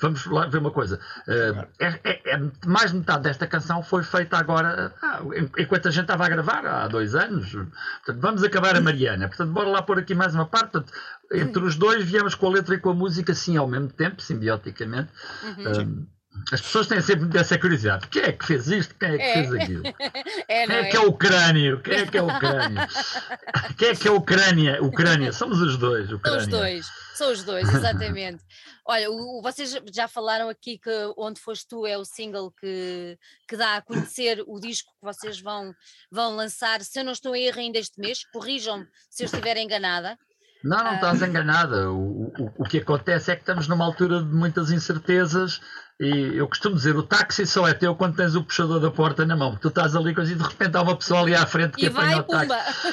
[0.00, 0.98] Vamos lá ver uma coisa.
[1.28, 5.20] eh, é, é- é- mais de metade desta canção foi feita agora, ah,
[5.58, 7.50] enquanto a gente estava a gravar, há dois anos.
[7.52, 9.28] Portanto, vamos acabar a Mariana.
[9.28, 10.70] Portanto, bora lá pôr aqui mais uma parte.
[10.72, 10.92] Portanto,
[11.32, 14.20] entre os dois viemos com a letra e com a música, sim, ao mesmo tempo,
[14.22, 15.10] simbioticamente.
[15.42, 15.82] Uhum.
[15.82, 16.06] Um,
[16.52, 18.06] as pessoas têm sempre essa curiosidade.
[18.08, 18.94] Quem é que fez isto?
[18.96, 19.32] Quem é que É.
[19.34, 19.82] fez aquilo?
[20.48, 20.84] É, Quem é é?
[20.90, 21.80] que é o crânio?
[21.82, 22.78] Quem é que é o crânio?
[23.78, 24.82] Quem é que é o Ucrânia?
[24.82, 26.08] Ucrânia, somos os dois.
[26.08, 26.40] São Ucrânia.
[26.40, 28.42] os dois, são os dois, exatamente.
[28.86, 33.16] Olha, o- vocês já falaram aqui que Onde Foste Tu é o single que,
[33.48, 35.72] que dá a conhecer o disco que vocês vão,
[36.10, 39.56] vão lançar, se eu não estou em erro ainda este mês, corrijam-me se eu estiver
[39.56, 40.18] enganada.
[40.62, 41.90] Não, não estás enganada.
[41.90, 45.60] O, o, o que acontece é que estamos numa altura de muitas incertezas
[45.98, 49.24] e eu costumo dizer, o táxi só é teu quando tens o puxador da porta
[49.26, 49.56] na mão.
[49.56, 52.22] Tu estás ali e de repente há uma pessoa ali à frente que e apanha
[52.22, 52.46] vai, o táxi.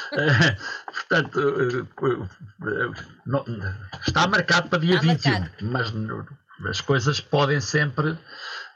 [0.10, 0.58] pumba.
[0.94, 2.06] Portanto, eh,
[2.68, 3.46] eh, não-
[4.06, 5.32] está marcado para dia Está 21,
[5.72, 6.38] marcado.
[6.60, 8.18] mas as coisas podem sempre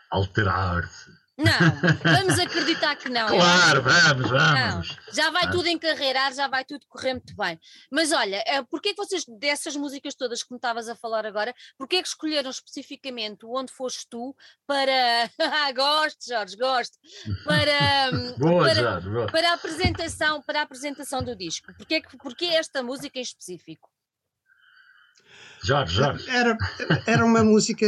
[0.10, 1.12] alterar-se.
[1.44, 3.28] Não, vamos acreditar que não.
[3.28, 4.14] Claro, acho.
[4.18, 4.98] vamos, Não, vamos.
[5.14, 7.60] já vai tudo encarreirar, já vai tudo correr muito bem.
[7.92, 11.54] Mas olha, eh, porquê que vocês, dessas músicas todas que me estavas a falar agora,
[11.78, 14.36] porquê que escolheram especificamente o Onde Foste Tu
[14.68, 15.30] para.
[15.76, 16.98] Gosto, Jorge, gosto.
[17.46, 19.28] Para, hum, Boa, para, Jorge, boa.
[19.28, 21.74] para a apresentação, para a apresentação do disco.
[21.76, 23.90] Porquê, que- porquê esta música em específico?
[25.64, 26.30] Jorge, Jorge.
[26.30, 26.58] Era,
[27.06, 27.86] era uma música,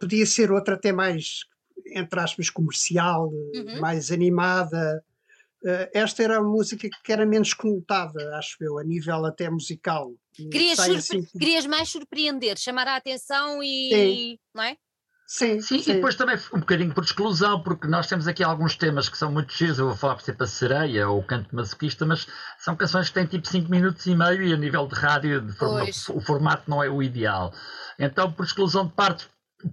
[0.00, 1.40] podia ser outra até mais,
[1.86, 3.80] entre aspas, comercial, Uhum.
[3.80, 5.02] mais animada.
[5.64, 10.12] Eh, Esta era uma música que era menos conotada, acho eu, a nível até musical.
[10.34, 14.38] Querias, assim- querias mais surpreender, chamar a atenção e.
[14.54, 14.76] Não é?
[15.26, 15.90] Sim, Sim, sim.
[15.92, 19.32] e depois também um bocadinho por exclusão, porque nós temos aqui alguns temas que são
[19.32, 19.78] muito giros.
[19.78, 22.26] Eu vou falar, por exemplo, a Sereia ou o Canto Masoquista, mas
[22.58, 25.52] são canções que têm tipo 5 minutos e meio e a nível de rádio de
[25.54, 27.54] forma- o formato não é o ideal.
[27.98, 29.26] Então, por exclusão de parte,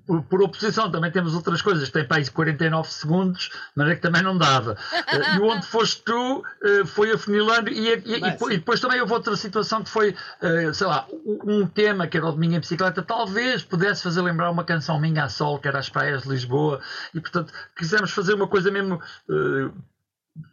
[0.05, 4.01] por, por oposição, também temos outras coisas têm para aí 49 segundos, mas é que
[4.01, 4.77] também não dava.
[5.07, 8.99] Eh, e Onde Foste Tu eh, foi afunilando, e, e- e- e depois- e também
[9.01, 11.05] houve outra situação que foi, eh, sei lá,
[11.43, 15.23] um tema que era o Domingo em Bicicleta, talvez pudesse fazer lembrar uma canção minha
[15.25, 16.79] a sol, que era as praias de Lisboa,
[17.13, 19.01] e portanto quisemos fazer uma coisa mesmo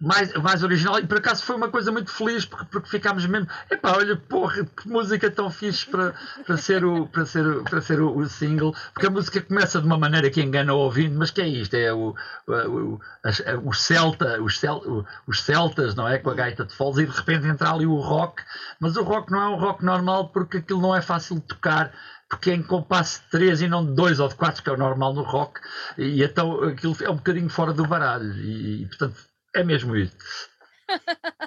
[0.01, 3.49] mais, mais original, e por acaso foi uma coisa muito feliz, porque, porque ficámos mesmo,
[3.71, 6.15] epá, olha, porra, que música tão fixe para,
[6.45, 9.81] para ser, o, para ser, o, para ser o, o single, porque a música começa
[9.81, 12.15] de uma maneira que engana o ouvinte, mas que é isto, é o,
[12.47, 13.01] o, o,
[13.65, 17.17] os celta, os, cel, os celtas, não é, com a gaita de foles, e de
[17.17, 18.43] repente entra ali o rock,
[18.81, 21.93] mas o rock não é um rock normal, porque aquilo não é fácil de tocar,
[22.29, 24.73] porque é em compasso de 3 e não de 2 ou de 4, que é
[24.73, 25.61] o normal no rock,
[25.97, 30.17] e então aquilo é um bocadinho fora do baralho, e, portanto é mesmo isso.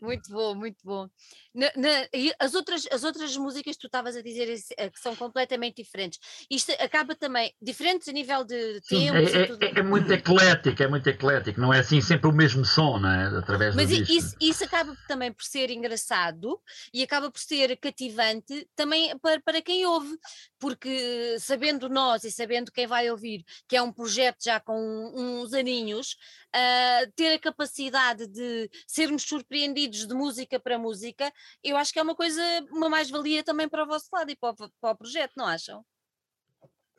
[0.00, 1.08] Muito bom, muito bom.
[1.54, 5.16] Na- na- as, outras, as outras músicas que tu estavas a dizer eh, que são
[5.16, 6.18] completamente diferentes.
[6.50, 9.64] Isto acaba também, diferentes a nível de Sim, tempos e é, tudo.
[9.64, 13.10] é- é muito eclético, é muito eclético, não é assim sempre o mesmo som, não
[13.10, 13.38] é?
[13.38, 16.60] Através Mas isso, isso acaba também por ser engraçado
[16.92, 20.16] e acaba por ser cativante também para, para quem ouve,
[20.58, 24.74] porque sabendo nós e sabendo quem vai ouvir que é um projeto já com
[25.14, 26.16] uns aninhos,
[26.52, 32.02] ah, ter a capacidade de sermos surpreendidos de música para música, eu acho que é
[32.02, 35.32] uma coisa, uma mais-valia também para o vosso lado e para o, para o projeto,
[35.36, 35.84] não acham?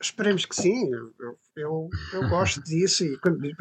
[0.00, 1.12] Esperemos que sim, eu,
[1.56, 3.16] eu- eu, gosto disso e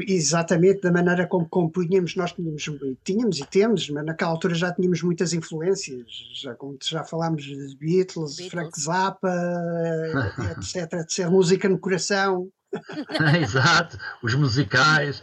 [0.07, 2.65] exatamente da maneira como compunhamos, nós tínhamos,
[3.03, 7.55] tínhamos e temos, mas naquela altura já tínhamos muitas influências, já, como já falámos de
[7.77, 8.47] Beatles, Beatles.
[8.47, 9.29] Frank Zappa,
[10.57, 12.49] etc, ser música no coração,
[13.41, 15.21] Exato, os musicais.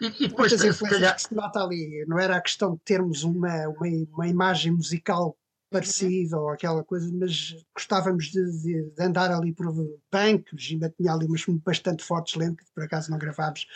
[0.00, 2.80] E, e depois, muitas influências calhar, que se nota ali, não era a questão de
[2.84, 5.36] termos uma, uma, uma imagem musical
[5.70, 9.66] parecida ou aquela coisa, mas gostávamos de, de- de andar ali por
[10.54, 13.66] o Gima tinha ali umas bastante fortes lentes, que por acaso não gravámos,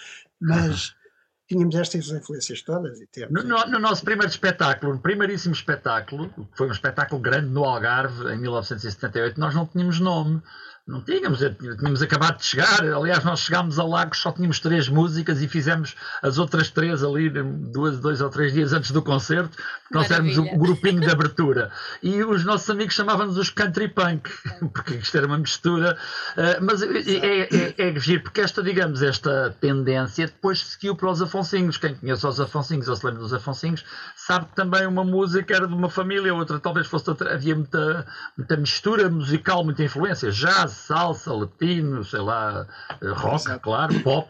[0.41, 0.95] mas
[1.49, 3.43] tínhamos estas influências todas e temos.
[3.45, 7.65] no, no- no nosso primeiro espetáculo, no primeiríssimo espetáculo, que foi um espetáculo grande no
[7.65, 10.41] Algarve, em 1978, nós não tínhamos nome.
[10.85, 12.83] Não tínhamos, eh, tínhamos acabado de chegar.
[12.83, 17.31] Aliás, nós chegámos a Lagos, só tínhamos três músicas e fizemos as outras três ali
[17.31, 21.71] duas, dois ou três dias antes do concerto, porque nós éramos o grupinho de abertura.
[22.03, 24.29] E os nossos amigos chamavam-nos os country punk,
[24.75, 25.97] porque isto era uma mistura.
[26.37, 31.13] eh, mas é, é, é, é giro, porque esta, digamos, esta tendência depois seguiu para
[31.13, 31.77] os Afonsinhos.
[31.77, 33.85] Quem conhece os Afonsinhos ou se lembra dos Afonsinhos,
[34.17, 37.35] sabe que também uma música era de uma família, outra talvez fosse outra.
[37.35, 38.05] Havia muita,
[38.37, 40.33] muita mistura musical, muita influência.
[40.33, 42.67] Jazz, salsa, latino, sei lá,
[43.01, 43.61] eh, rock, Exato.
[43.61, 44.29] claro, pop.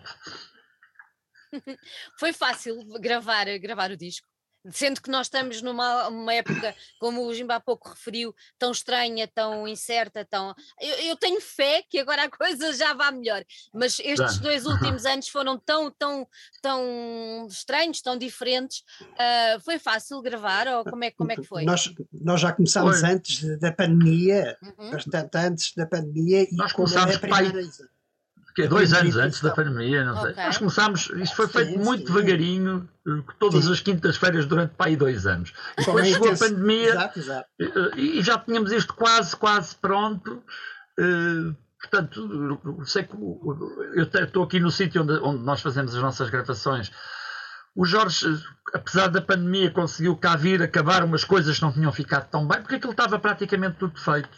[2.18, 4.32] Foi fácil gravar, gravar o disco.
[4.70, 9.27] Sendo que nós estamos numa uma época, como o Jimba há pouco referiu, tão estranha,
[9.27, 10.55] tão incerta, tão.
[10.81, 13.44] Eu, eu tenho fé que agora a coisa já vá melhor,
[13.75, 16.29] mas estes dois últimos anos foram tão, tão,
[16.61, 18.85] tão estranhos, tão diferentes.
[19.18, 21.64] Ah, foi fácil gravar ou como é, como é que foi?
[21.64, 23.09] Nós, nós já começámos Foi.
[23.11, 24.90] antes da pandemia, Uhum.
[24.90, 27.53] bastante antes da pandemia, e Nós começámos a pai-
[28.55, 30.33] Que é dois anos antes da pandemia, não sei.
[30.33, 30.45] Ok.
[30.45, 32.12] Nós começámos, isto foi feito Sim, muito sim.
[32.15, 32.88] devagarinho,
[33.38, 33.73] todas Sim.
[33.73, 35.53] as quintas-feiras durante para aí dois anos.
[35.79, 37.49] E com depois chegou a pandemia Exato, exato.
[37.61, 40.43] eh, e já tínhamos isto quase, quase pronto.
[40.99, 46.01] eh, Portanto, eu sei que eu estou aqui no sítio onde, onde nós fazemos as
[46.01, 46.93] nossas gravações.
[47.75, 48.27] o Jorge,
[48.73, 52.61] apesar da pandemia, conseguiu cá vir acabar umas coisas que não tinham ficado tão bem,
[52.61, 54.29] porque aquilo estava praticamente tudo feito.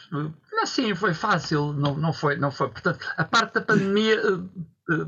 [0.65, 2.71] Assim, foi fácil, não, não, foi, não foi.
[2.71, 5.07] Portanto, a parte da pandemia eh, eh,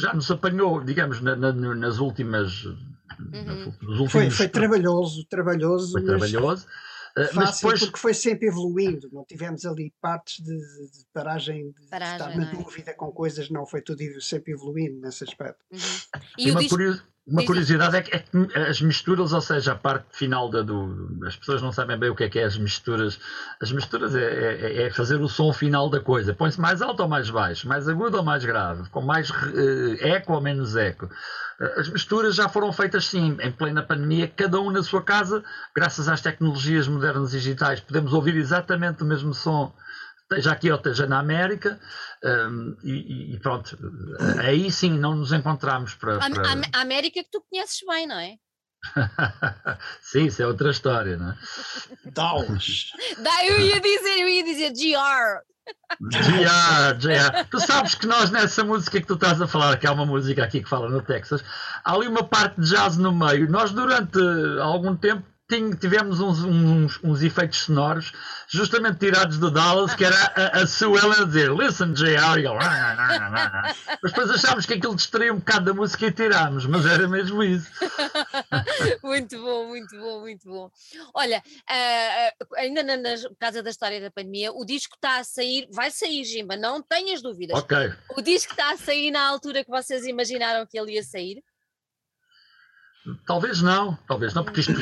[0.00, 2.64] já nos apanhou, digamos, na, na, nas últimas.
[2.64, 3.72] Uhum.
[3.82, 5.92] Últimos, foi, foi trabalhoso, trabalhoso.
[5.92, 6.66] Foi trabalhoso.
[7.16, 7.80] Eh, fácil, mas depois...
[7.84, 12.50] porque foi sempre evoluindo, não tivemos ali partes de, de paragem, de paragem, estar na
[12.50, 12.54] é?
[12.56, 15.64] dúvida com coisas, não, foi tudo sempre evoluindo nesse aspecto.
[15.70, 15.78] Uhum.
[16.36, 16.76] E, e uma, disco...
[17.26, 21.18] Uma curiosidade é que, é que, as misturas, ou seja, a parte final da, do.
[21.26, 23.18] As pessoas não sabem bem o que é que é as misturas.
[23.60, 26.32] As misturas é, é, é fazer o som final da coisa.
[26.32, 29.34] Põe-se mais alto ou mais baixo, mais agudo ou mais grave, com mais uh,
[30.02, 31.06] eco ou menos eco.
[31.60, 35.42] Uh, as misturas já foram feitas sim, em plena pandemia, cada um na sua casa,
[35.74, 39.74] graças às tecnologias modernas digitais, podemos ouvir exatamente o mesmo som
[40.30, 41.80] esteja aqui ou esteja na América,
[42.22, 43.78] um, e, e, pronto,
[44.40, 46.48] aí sim não nos encontramos para, para...
[46.48, 48.36] A, a América que tu conheces bem, não é?
[50.02, 51.36] sim, isso é outra história, não é?
[52.06, 52.92] Dallas.
[53.46, 55.42] eu ia dizer, eu ia dizer GR.
[56.00, 57.48] GR, GR.
[57.50, 60.44] Tu sabes que nós nessa música que tu estás a falar, que há uma música
[60.44, 61.42] aqui que fala no Texas,
[61.84, 63.50] há ali uma parte de jazz no meio.
[63.50, 64.18] Nós durante
[64.60, 68.12] algum tempo tivemos uns, uns, uns, efeitos sonoros
[68.48, 72.42] justamente tirados do Dallas, que era a, a Sue Ellen a dizer Listen, J.R.
[74.02, 77.44] Mas depois achámos que aquilo distraía um bocado da música e tirámos, mas era mesmo
[77.44, 77.70] isso.
[79.04, 80.70] muito bom, muito bom, muito bom.
[81.14, 85.68] Olha, uh, ainda na, na casa da história da pandemia, o disco está a sair,
[85.70, 87.56] vai sair, Jimba, não tenhas dúvidas.
[87.56, 87.76] Ok.
[88.16, 91.42] O disco está a sair na altura que vocês imaginaram que ele ia sair?
[93.24, 94.74] Talvez não, talvez não, porque isto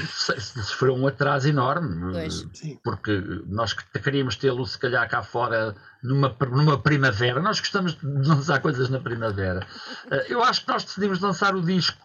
[0.63, 2.13] sofreu um atraso enorme.
[2.13, 2.47] Pois.
[2.83, 7.41] Porque nós queríamos tê-lo, se calhar, cá fora numa, numa primavera.
[7.41, 9.67] Nós gostamos de lançar coisas na primavera.
[10.11, 11.99] Eh, eu acho que nós decidimos lançar o disco.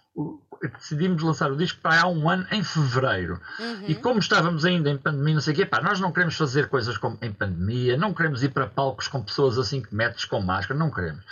[0.78, 3.40] Decidimos lançar o disco para há um ano, em fevereiro.
[3.58, 3.86] Uhum.
[3.88, 6.68] E como estávamos ainda em pandemia, não sei o quê, pá, nós não queremos fazer
[6.68, 10.42] coisas como em pandemia, não queremos ir para palcos com pessoas a 5 metros com
[10.42, 11.24] máscara, não queremos.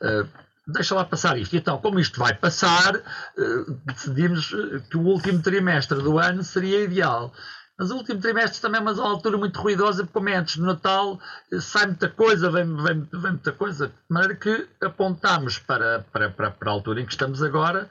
[0.00, 0.26] Uh,
[0.66, 1.56] deixa lá passar isto.
[1.56, 6.84] Então, como isto vai passar, eh, decidimos eh, que o último trimestre do ano seria
[6.84, 7.32] ideal.
[7.78, 10.64] Mas o último trimestre também é uma altura muito ruidosa, porque como é antes do
[10.64, 11.18] Natal,
[11.52, 13.88] eh, sai muita coisa, vem, vem, vem muita coisa.
[13.88, 17.90] De maneira que apontamos para, para, para, para a altura em que estamos agora,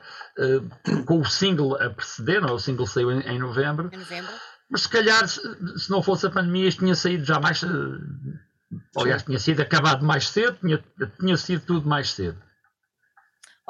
[1.06, 2.54] com o single a preceder, não, é?
[2.54, 3.90] o single saiu em, em novembro.
[3.92, 4.32] Em novembro.
[4.70, 7.62] Mas se calhar, se não fosse a pandemia, isto tinha saído já mais.
[8.96, 10.82] Aliás, tinha sido acabado mais cedo, tinha,
[11.20, 12.42] tinha sido tudo mais cedo.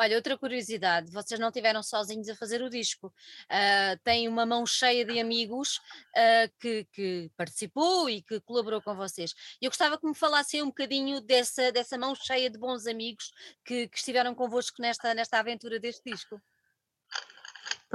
[0.01, 3.13] Olha, outra curiosidade, vocês não tiveram sozinhos a fazer o disco.
[3.45, 5.77] Uh, tem uma mão cheia de amigos
[6.17, 9.35] uh, que, que, participou e que colaborou com vocês.
[9.61, 13.31] Eu gostava que me falassem um bocadinho dessa, dessa mão cheia de bons amigos
[13.63, 16.41] que, que estiveram convosco nesta, nesta aventura deste disco.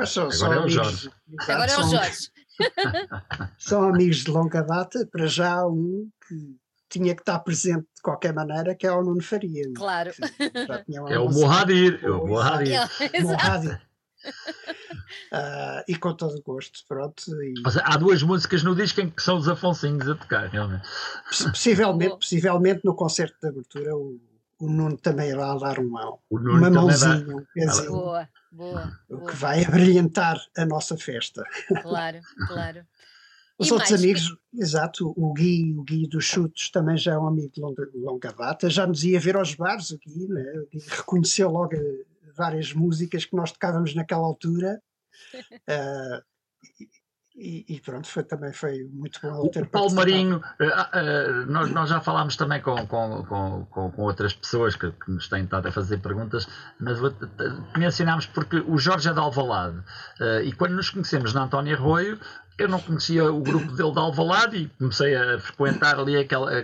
[0.06, 1.10] são, são Agora amigos, é o Jorge.
[1.40, 2.30] Agora é o Jorge.
[3.58, 6.56] são amigos de longa data, para já um que
[6.96, 9.64] tinha que estar presente de qualquer maneira, que é o Nuno Faria.
[9.74, 10.11] Claro.
[11.11, 12.00] É o Mohadir.
[12.02, 12.80] É o Mohadir.
[13.22, 13.87] Mohadir.
[15.32, 17.22] Uh, e com todo o gosto, pronto.
[17.42, 17.54] E...
[17.85, 20.88] há duas músicas no disco em que são os Afonsinhos a tocar, realmente.
[21.50, 24.18] Possivelmente, possivelmente no concerto de abertura o,
[24.59, 27.90] o Nuno também irá dar um mão, uma mãozinha, um pezinho.
[27.90, 31.44] Boa, boa, o que vai abrilhantar a nossa festa.
[31.82, 32.87] Claro, claro.
[33.58, 37.18] Os e outros mais, amigos, exato, o Gui, o Gui dos Chutes também já é
[37.18, 40.42] um amigo de longa, longa data, já nos ia ver aos bares, o Gui, né?
[40.58, 41.74] o Gui reconheceu logo
[42.36, 44.80] várias músicas que nós tocávamos naquela altura.
[45.34, 46.22] uh,
[47.34, 51.70] e, e, pronto, foi, também foi muito bom ter O Paulo Marinho, uh, uh, nós,
[51.70, 55.68] nós, já falámos também com, com, com, com outras pessoas que, que, nos têm estado
[55.68, 56.46] a fazer perguntas,
[56.78, 57.10] mas vou,
[57.76, 59.78] mencionámos porque o Jorge é de Alvalade
[60.20, 62.18] uh, e quando nos conhecemos na Antónia Arroio,
[62.58, 66.58] eu não conhecia o grupo dele de Alvalade e comecei a frequentar ali aquela,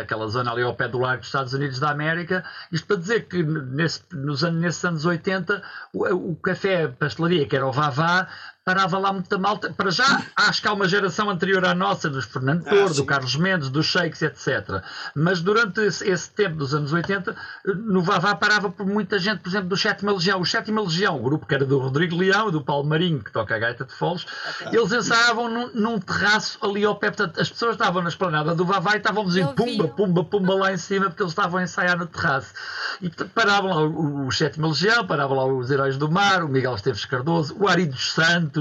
[0.00, 2.44] aquela, zona ali ao pé do largo dos Estados Unidos da América.
[2.70, 5.62] Isto para dizer que nesse, nos anos, nesses anos 80
[5.92, 8.28] o, o café, pastelaria, que era o Vavá,
[8.66, 9.72] parava lá muita malta.
[9.72, 13.36] Para já, acho que há uma geração anterior à nossa, dos Fernando ah, do Carlos
[13.36, 14.82] Mendes, dos Shakes, etc.
[15.14, 19.48] Mas durante esse, esse, tempo dos anos 80, no Vavá parava por muita gente, por
[19.48, 20.40] exemplo, do Sétima Legião.
[20.40, 23.54] O Sétima Legião, o grupo que era do Rodrigo Leão, do Paulo Marinho, que toca
[23.54, 24.26] a gaita de foles,
[24.60, 24.76] okay.
[24.76, 27.12] eles ensaiavam num, num, terraço ali ao pé.
[27.12, 30.54] Portanto, as pessoas estavam na esplanada do Vavá e estavam a dizer pumba, pumba, pumba
[30.56, 32.52] lá em cima, porque eles estavam a ensaiar no terraço.
[33.00, 36.48] E portanto, paravam lá o, o Sétima Legião, paravam lá os Heróis do Mar, o
[36.48, 38.55] Miguel Esteves Cardoso, o Ari dos Santos,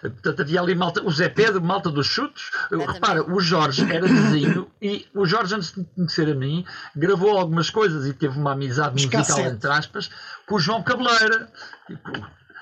[0.00, 2.50] Portanto, havia ali malta, o Zé Pedro, malta dos chutos.
[2.70, 7.38] Repara, o Jorge era vizinho e o Jorge, antes de me conhecer a mim, gravou
[7.38, 10.10] algumas coisas e teve uma amizade musical, entre aspas,
[10.46, 11.48] com o João Cabeleira.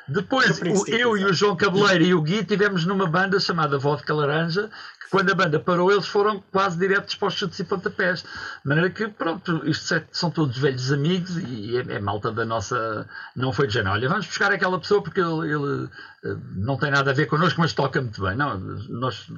[0.09, 4.15] Depois, o, eu e o João Cabeleiro e o Gui tivemos numa banda chamada Vodka
[4.15, 4.71] Laranja,
[5.11, 8.23] quando a banda parou, eles foram quase diretos para os chutes e pontapés.
[8.23, 12.45] De maneira que, pronto, isto é, são todos velhos amigos e é, é, malta da
[12.45, 13.09] nossa.
[13.35, 15.89] Não foi de olha, vamos buscar aquela pessoa porque ele, ele
[16.25, 18.37] eh, não tem nada a ver connosco, mas toca muito bem.
[18.37, 19.31] Não, nós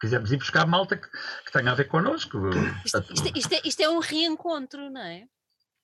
[0.00, 2.50] quisemos ir buscar malta que, que tenha a ver connosco.
[2.84, 5.24] Isto, isto, isto, é, isto é um reencontro, não é?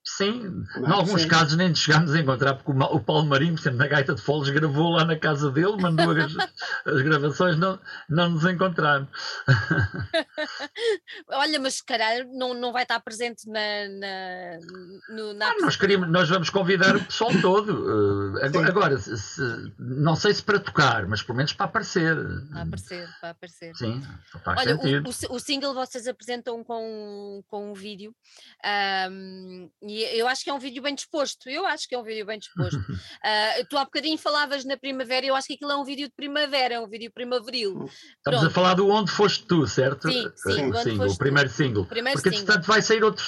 [0.07, 1.29] Sim, em alguns sim.
[1.29, 4.90] casos nem chegámos a encontrar, porque o Paulo Marinho, sempre na Gaita de Foles, gravou
[4.90, 6.37] lá na casa dele, mandou as,
[6.85, 9.09] as gravações, não, não nos encontraram.
[11.31, 13.88] Olha, mas se calhar não, não vai estar presente na.
[13.88, 14.59] na,
[15.09, 18.37] no, na ah, nós, queríamos, nós vamos convidar o pessoal todo.
[18.37, 19.43] Uh, agora, se, se,
[19.79, 22.14] não sei se para tocar, mas pelo menos para aparecer.
[22.51, 23.75] Para aparecer, para aparecer.
[23.75, 24.03] Sim,
[24.45, 28.14] faz Olha, o, o, o, single vocês apresentam com, com um vídeo.
[29.11, 31.48] Um, e eu acho que é um vídeo bem disposto.
[31.48, 32.78] Eu acho que é um vídeo bem disposto.
[32.78, 36.14] uh, tu há bocadinho falavas na primavera, eu acho que aquilo é um vídeo de
[36.14, 37.85] primavera, é um vídeo primaveril.
[37.85, 38.46] Estamos Pronto.
[38.46, 40.11] a falar do Onde Foste Tu, certo?
[40.11, 41.85] Sim, sim, o, single, o primeiro single.
[41.85, 43.24] Primeiro Porque entretanto vai sair outro,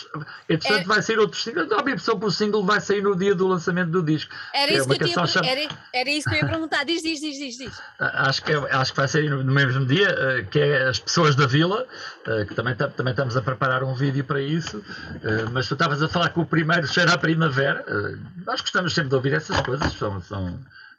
[0.49, 0.85] entretanto é...
[0.85, 1.79] vai sair outro single.
[1.79, 4.35] A minha pessoa o single vai sair no dia do lançamento do disco.
[4.53, 5.47] Era, é isso, que eu tinha, chama...
[5.47, 6.85] era, era isso que eu ia perguntar.
[6.85, 7.59] Diz, diz, diz, diz.
[7.59, 7.83] diz.
[7.99, 11.47] Acho, que, é, acho que vai sair no, mesmo dia, que é As Pessoas da
[11.47, 11.87] Vila,
[12.49, 14.83] que também, também estamos a preparar um vídeo para isso.
[15.53, 17.85] mas tu estavas a falar que o primeiro cheira a primavera.
[17.87, 19.93] Uh, nós gostamos sempre de ouvir essas coisas.
[19.93, 20.55] São, são,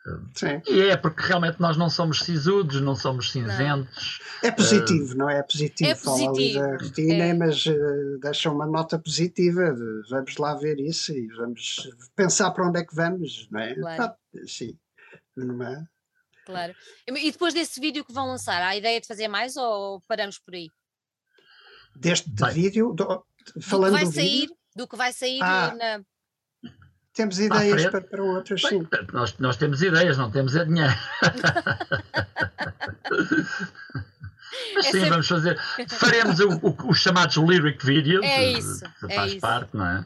[0.06, 4.20] uh, e é porque realmente nós não somos sisudos, não somos cinzentos.
[4.44, 4.50] Não.
[4.50, 5.40] É positivo, uh, não é?
[5.40, 5.90] É positivo.
[5.90, 6.60] É positivo.
[6.60, 7.34] da rotina, é.
[7.34, 9.74] mas uh, deixa uma nota positiva.
[9.74, 13.74] De, vamos lá ver isso e vamos pensar para onde é que vamos, não é?
[13.74, 14.04] Claro.
[14.04, 14.16] Ah,
[14.46, 14.78] sim.
[15.36, 15.88] Não é?
[16.46, 16.76] Claro.
[17.08, 20.38] E depois desse vídeo que vão lançar, há a ideia de fazer mais ou paramos
[20.38, 20.70] por aí?
[21.96, 23.26] Deste Bem, vídeo, do,
[23.60, 26.00] falando do, vai do sair, vídeo, do que vai sair ah, na.
[27.14, 28.88] Temos ideias para, para outras, sim.
[29.12, 30.94] Nós, nós temos ideias, não temos é dinheiro.
[34.76, 35.60] Mas sim, é vamos fazer.
[35.90, 38.24] Faremos o, o, os chamados lyric videos.
[38.24, 38.86] É isso.
[39.14, 39.78] Faz é parte, isso.
[39.78, 40.06] não é?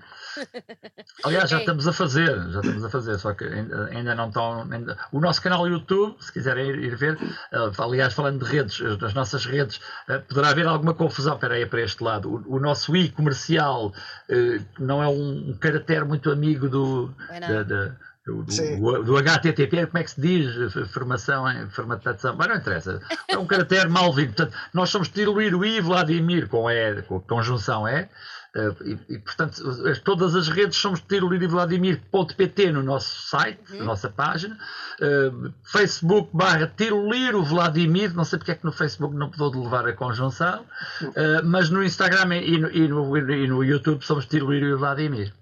[1.24, 1.60] Aliás, já é.
[1.60, 4.68] estamos a fazer, já estamos a fazer, só que ainda, ainda não estão.
[4.72, 4.98] Ainda...
[5.12, 9.14] O nosso canal YouTube, se quiserem ir, ir ver, uh, aliás, falando de redes, das
[9.14, 9.78] nossas redes,
[10.10, 11.36] uh, poderá haver alguma confusão.
[11.36, 12.44] Espera aí, para este lado.
[12.48, 17.14] O, o nosso i comercial uh, não é um, um caractere muito amigo do.
[17.40, 20.74] Da, da, do, do, do, HTTP, como é que se diz?
[20.92, 23.02] Formação, formatação, mas não interessa.
[23.28, 24.34] É um caractere mal vindo.
[24.34, 28.04] Portanto, nós somos diluir o I Vladimir com E, com conjunção E.
[28.04, 28.08] Uh,
[28.54, 29.64] e, e, portanto,
[30.04, 33.80] todas as redes somos tiroliro.vladimir.pt no nosso site, uhum.
[33.80, 34.58] na nossa página.
[35.00, 39.88] Uh, Facebook barra tiroliro Vladimir, não sei porque é que no Facebook não pôde levar
[39.88, 40.66] a conjunção,
[41.02, 45.34] uh, mas no Instagram e no, e no, e no YouTube somos tiroliro Vladimir.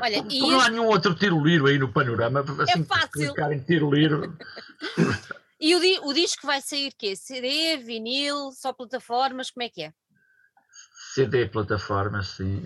[0.00, 3.10] Olha, Como não há nenhum outro tiroliro aí no panorama, assim, é fácil.
[3.10, 4.36] clicar em tiroliro.
[5.60, 7.14] e o, o disco vai sair quê?
[7.14, 9.92] CD, vinil, só plataformas, como é que é?
[11.14, 12.62] CD plataformas, sim.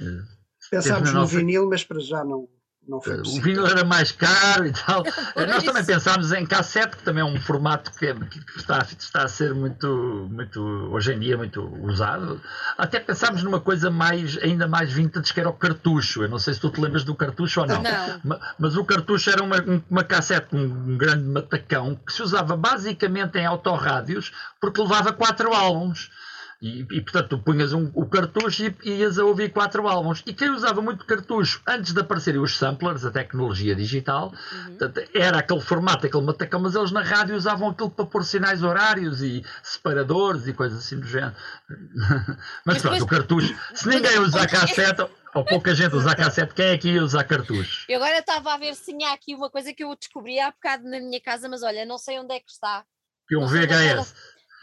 [0.70, 1.36] Pensámos no nossa...
[1.36, 2.48] vinil, mas para já não,
[2.88, 3.40] não foi possível.
[3.40, 5.02] O vinil era mais caro e tal.
[5.46, 9.22] Nós também pensámos em cassete, que também é um formato que, é, que, está, está
[9.24, 12.40] a ser muito, muito, hoje em dia, muito usado.
[12.78, 16.22] Até pensámos numa coisa mais, ainda mais vintage, que era o cartucho.
[16.22, 17.82] Eu não sei se tu te lembras do cartucho ou não.
[17.82, 18.20] não.
[18.24, 19.56] Mas, mas, o cartucho era uma,
[19.90, 26.10] uma cassete um grande matacão que se usava basicamente em autorrádios porque levava quatro álbuns.
[26.60, 30.22] E, e, portanto, tu punhas um, o cartucho e, e ias a ouvir quatro álbuns.
[30.26, 34.76] E quem usava muito cartucho antes de aparecerem os samplers, a tecnologia digital, uhum.
[34.76, 38.62] portanto, era aquele formato, aquele matacão, mas eles na rádio usavam aquilo para pôr sinais
[38.62, 41.34] horários e separadores e coisas assim do género.
[42.64, 45.06] mas pronto, o cartucho, se ninguém usa cassete.
[45.34, 47.84] Ou pouca gente usa cassete, quem é que ia usar cartucho?
[47.90, 50.84] Eu agora estava a ver se tinha aqui uma coisa que eu descobri há bocado
[50.84, 52.86] na minha casa, mas olha, não sei onde é que está.
[53.28, 54.14] Que um VHS.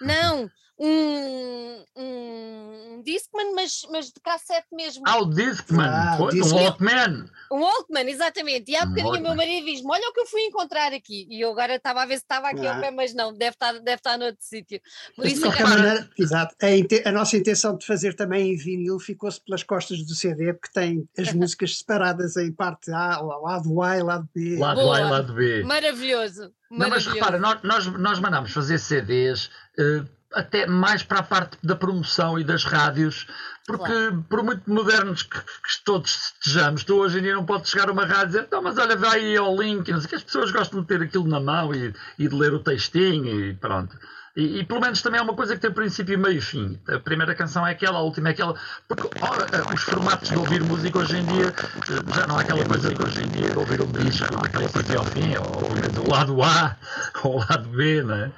[0.03, 5.03] Não, um, um Discman, mas, mas de cassete mesmo.
[5.07, 7.25] Ah, o Discman, ah, o um Walkman.
[7.51, 8.71] Um Walkman, exatamente.
[8.71, 11.27] E há bocadinho o meu marido diz-me: Olha o que eu fui encontrar aqui.
[11.29, 12.75] E eu agora estava a ver se estava aqui ah.
[12.75, 14.81] ao pé, mas não, deve estar, deve estar noutro sítio.
[15.15, 16.55] Por isso, de qualquer maneira, exato.
[16.61, 20.71] A, a, nossa intenção de fazer também em vinil ficou-se pelas costas do CD, porque
[20.73, 24.57] tem as músicas separadas em parte A, lado A e lado B.
[24.57, 24.97] Lado Boa.
[24.97, 25.63] A e lado B.
[25.63, 26.03] Maravilhoso.
[26.03, 26.53] Maravilhoso.
[26.71, 29.49] Não, mas repara, nós, nós, nós mandámos fazer CDs.
[29.77, 33.27] Uh, até mais para a parte da promoção e das rádios,
[33.65, 34.25] porque claro.
[34.29, 37.91] por muito modernos que, que, todos estejamos, tu hoje em dia não podes chegar a
[37.91, 40.23] uma rádio e dizer, então, mas olha, vai aí ao link, não sei que as
[40.23, 43.97] pessoas gostam de ter aquilo na mão e, e de ler o textinho e pronto.
[44.35, 46.79] E, e, pelo menos também é uma coisa que tem princípio, meio e fim.
[46.87, 48.59] A primeira canção é aquela, a última é aquela.
[48.87, 52.41] Porque ora, eh, os formatos de ouvir música hoje em dia eh, já não há
[52.41, 54.97] aquela coisa que hoje em dia de ouvir um disco, já não há aquela coisa
[54.97, 56.75] ao fim, ou do lado A
[57.23, 58.31] ou lado B, não é?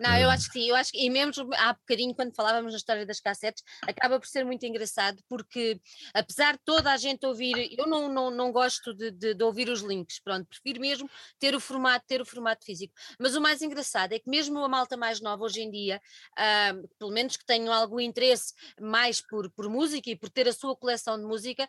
[0.00, 2.78] Não, eu acho que sim, eu acho que, e mesmo há bocadinho, quando falávamos na
[2.78, 5.78] história das cassetes, acaba por ser muito engraçado, porque
[6.14, 9.68] apesar de toda a gente ouvir, eu não, não, não gosto de, de, de ouvir
[9.68, 12.94] os links, pronto, prefiro mesmo ter o formato, ter o formato físico.
[13.18, 16.00] Mas o mais engraçado é que mesmo a malta mais nova hoje em dia,
[16.32, 20.52] uh, pelo menos que tenham algum interesse mais por, por música e por ter a
[20.52, 21.68] sua coleção de música,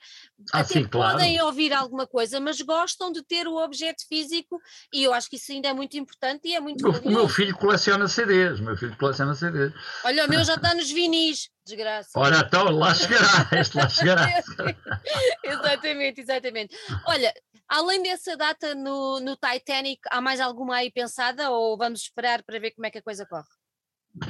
[0.51, 1.47] ah, até sim, podem claro.
[1.47, 4.59] ouvir alguma coisa, mas gostam de ter o objeto físico
[4.93, 7.55] e eu acho que isso ainda é muito importante e é muito O meu filho
[7.57, 9.73] coleciona CDs, meu filho coleciona CDs.
[10.03, 12.09] Olha, o meu já está nos vinis, desgraça.
[12.15, 14.27] Olha, então lá chegará, este lá chegará.
[15.43, 16.75] exatamente, exatamente.
[17.07, 17.33] Olha,
[17.67, 22.59] além dessa data no, no Titanic, há mais alguma aí pensada ou vamos esperar para
[22.59, 23.47] ver como é que a coisa corre?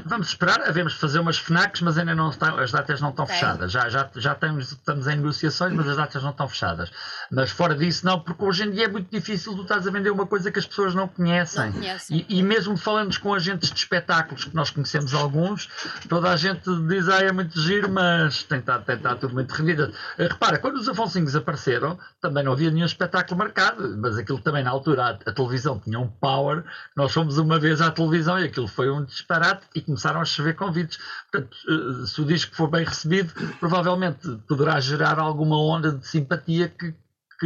[0.05, 3.27] Vamos esperar, havemos de fazer umas FNACs, mas ainda não estão, as datas não estão
[3.27, 3.69] fechadas.
[3.69, 6.89] Já, já, já estamos, estamos em negociações, mas as datas não estão fechadas.
[7.29, 10.09] Mas fora disso, não, porque hoje em dia é muito difícil tu estás a vender
[10.09, 11.65] uma coisa que as pessoas não conhecem.
[11.65, 12.25] Não conhecem.
[12.29, 15.67] E, e, mesmo falando com agentes de espetáculos, que nós conhecemos alguns,
[16.07, 19.51] toda a gente diz, ah, é muito giro, mas tem estado, tem estado tudo muito
[19.51, 19.91] rendido.
[20.17, 24.63] Eh, repara, quando os Afonsinhos apareceram, também não havia nenhum espetáculo marcado, mas aquilo também
[24.63, 26.63] na altura, a, a televisão tinha um power.
[26.95, 30.55] Nós fomos uma vez à televisão e aquilo foi um disparate e começaram a chover
[30.55, 30.99] convites.
[31.32, 36.69] Portanto, eh, se o disco for bem recebido, provavelmente poderá gerar alguma onda de simpatia
[36.69, 36.93] que,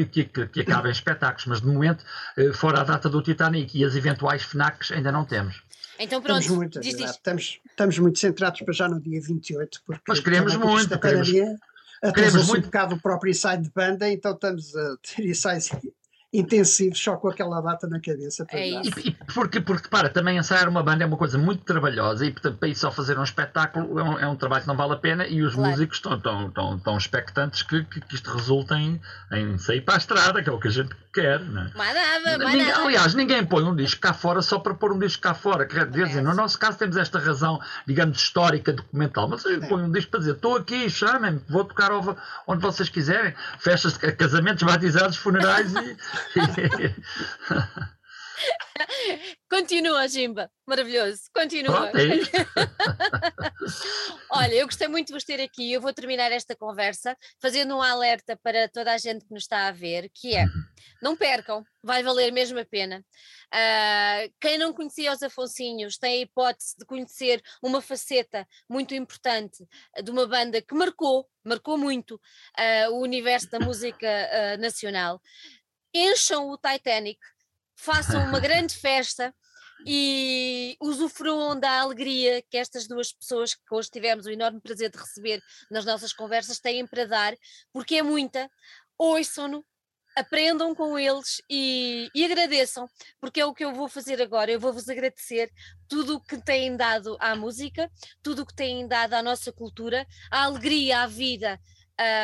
[0.05, 2.03] que, que, que acabe em espetáculos, mas de momento,
[2.37, 5.63] eh, fora a data do Titanic e as eventuais FNACs, ainda não temos.
[5.99, 7.11] Então pronto, estamos muito, diz, diz.
[7.11, 11.31] Estamos, estamos muito centrados para já no dia 28, porque mas queremos muito, queremos,
[12.13, 12.63] queremos muito.
[12.63, 15.69] um bocado o próprio ensaio de banda, então estamos a ter ensaios
[16.37, 18.45] intensivos só com aquela data na cabeça.
[18.51, 22.25] É e, e, porque, porque, para, também ensaiar uma banda é uma coisa muito trabalhosa
[22.25, 24.77] e, portanto, para ir só fazer um espetáculo é um, é um trabalho que não
[24.77, 25.71] vale a pena e os claro.
[25.71, 29.95] músicos estão tão, tão, tão expectantes que, que, que isto resulte em, em sair para
[29.95, 31.39] a estrada, que é o que a gente quer.
[31.39, 31.71] Né?
[31.75, 32.83] Mais nada, mais ninguém, nada.
[32.83, 35.65] Aliás, ninguém põe um disco cá fora só para pôr um disco cá fora.
[35.65, 39.91] Quer dizer, no nosso caso temos esta razão, digamos, histórica, documental, mas eu ponho um
[39.91, 41.91] disco para dizer, estou aqui, chamem-me, vou tocar
[42.45, 45.97] onde vocês quiserem, festas, casamentos, batizados, funerais e...
[49.49, 50.51] Continua, Jimba.
[50.65, 51.23] Maravilhoso.
[51.33, 51.89] Continua.
[51.89, 51.93] É
[54.29, 55.71] Olha, eu gostei muito de vos ter aqui.
[55.71, 59.67] Eu vou terminar esta conversa fazendo um alerta para toda a gente que nos está
[59.67, 60.45] a ver, que é,
[61.01, 63.03] não percam, vai valer mesmo a pena.
[63.47, 69.65] Uh, quem não conhecia os Afonsinhos tem a hipótese de conhecer uma faceta muito importante
[70.03, 75.21] de uma banda que marcou, marcou muito uh, o universo da música uh, nacional
[75.93, 77.19] encham o Titanic,
[77.75, 79.33] façam uma grande festa
[79.85, 84.97] e usufruam da alegria que estas duas pessoas que hoje tivemos o enorme prazer de
[84.97, 87.35] receber nas nossas conversas têm para dar,
[87.71, 88.49] porque é muita.
[88.97, 89.63] Ouçam-no,
[90.15, 92.89] aprendam com eles e, e, agradeçam,
[93.21, 94.51] porque é o que eu vou fazer agora.
[94.51, 95.51] Eu vou-vos agradecer
[95.87, 97.91] tudo o que têm dado à música,
[98.23, 101.59] tudo o que têm dado à nossa cultura, a alegria, à vida,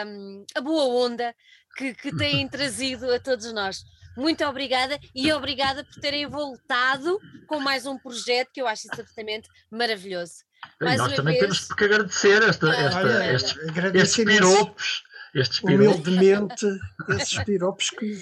[0.08, 1.36] um, a boa onda
[1.76, 3.84] que, que têm trazido a todos nós.
[4.16, 9.50] Muito obrigada e obrigada por terem voltado com mais um projeto que eu acho absolutamente
[9.72, 10.34] maravilhoso.
[10.80, 11.42] Mais nós também vez...
[11.42, 13.56] temos que agradecer esta, esta, olha, estes,
[13.96, 15.04] estes piropos.
[15.34, 16.08] Estes piropos.
[16.08, 16.66] Humildemente,
[17.10, 18.22] esses piropos que.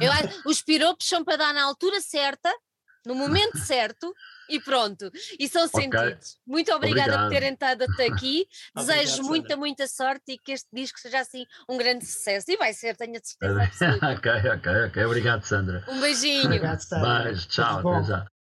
[0.00, 0.12] Eu,
[0.44, 2.52] os piropos são para dar na altura certa,
[3.04, 4.12] no momento certo
[4.48, 5.10] e pronto.
[5.38, 5.82] E são okay.
[5.82, 6.38] sentidos.
[6.46, 7.28] Muito obrigada Obrigado.
[7.28, 8.46] por terem estado até aqui.
[8.74, 12.50] Desejo Obrigado, muita, muita sorte e que este disco seja assim um grande sucesso.
[12.50, 15.04] E vai ser, tenho a certeza ok, ok, ok.
[15.04, 15.84] Obrigado, Sandra.
[15.88, 16.44] Um beijinho.
[16.44, 17.24] Obrigado, Sandra.
[17.24, 17.88] Beijo, tchau.
[17.88, 18.39] Até já.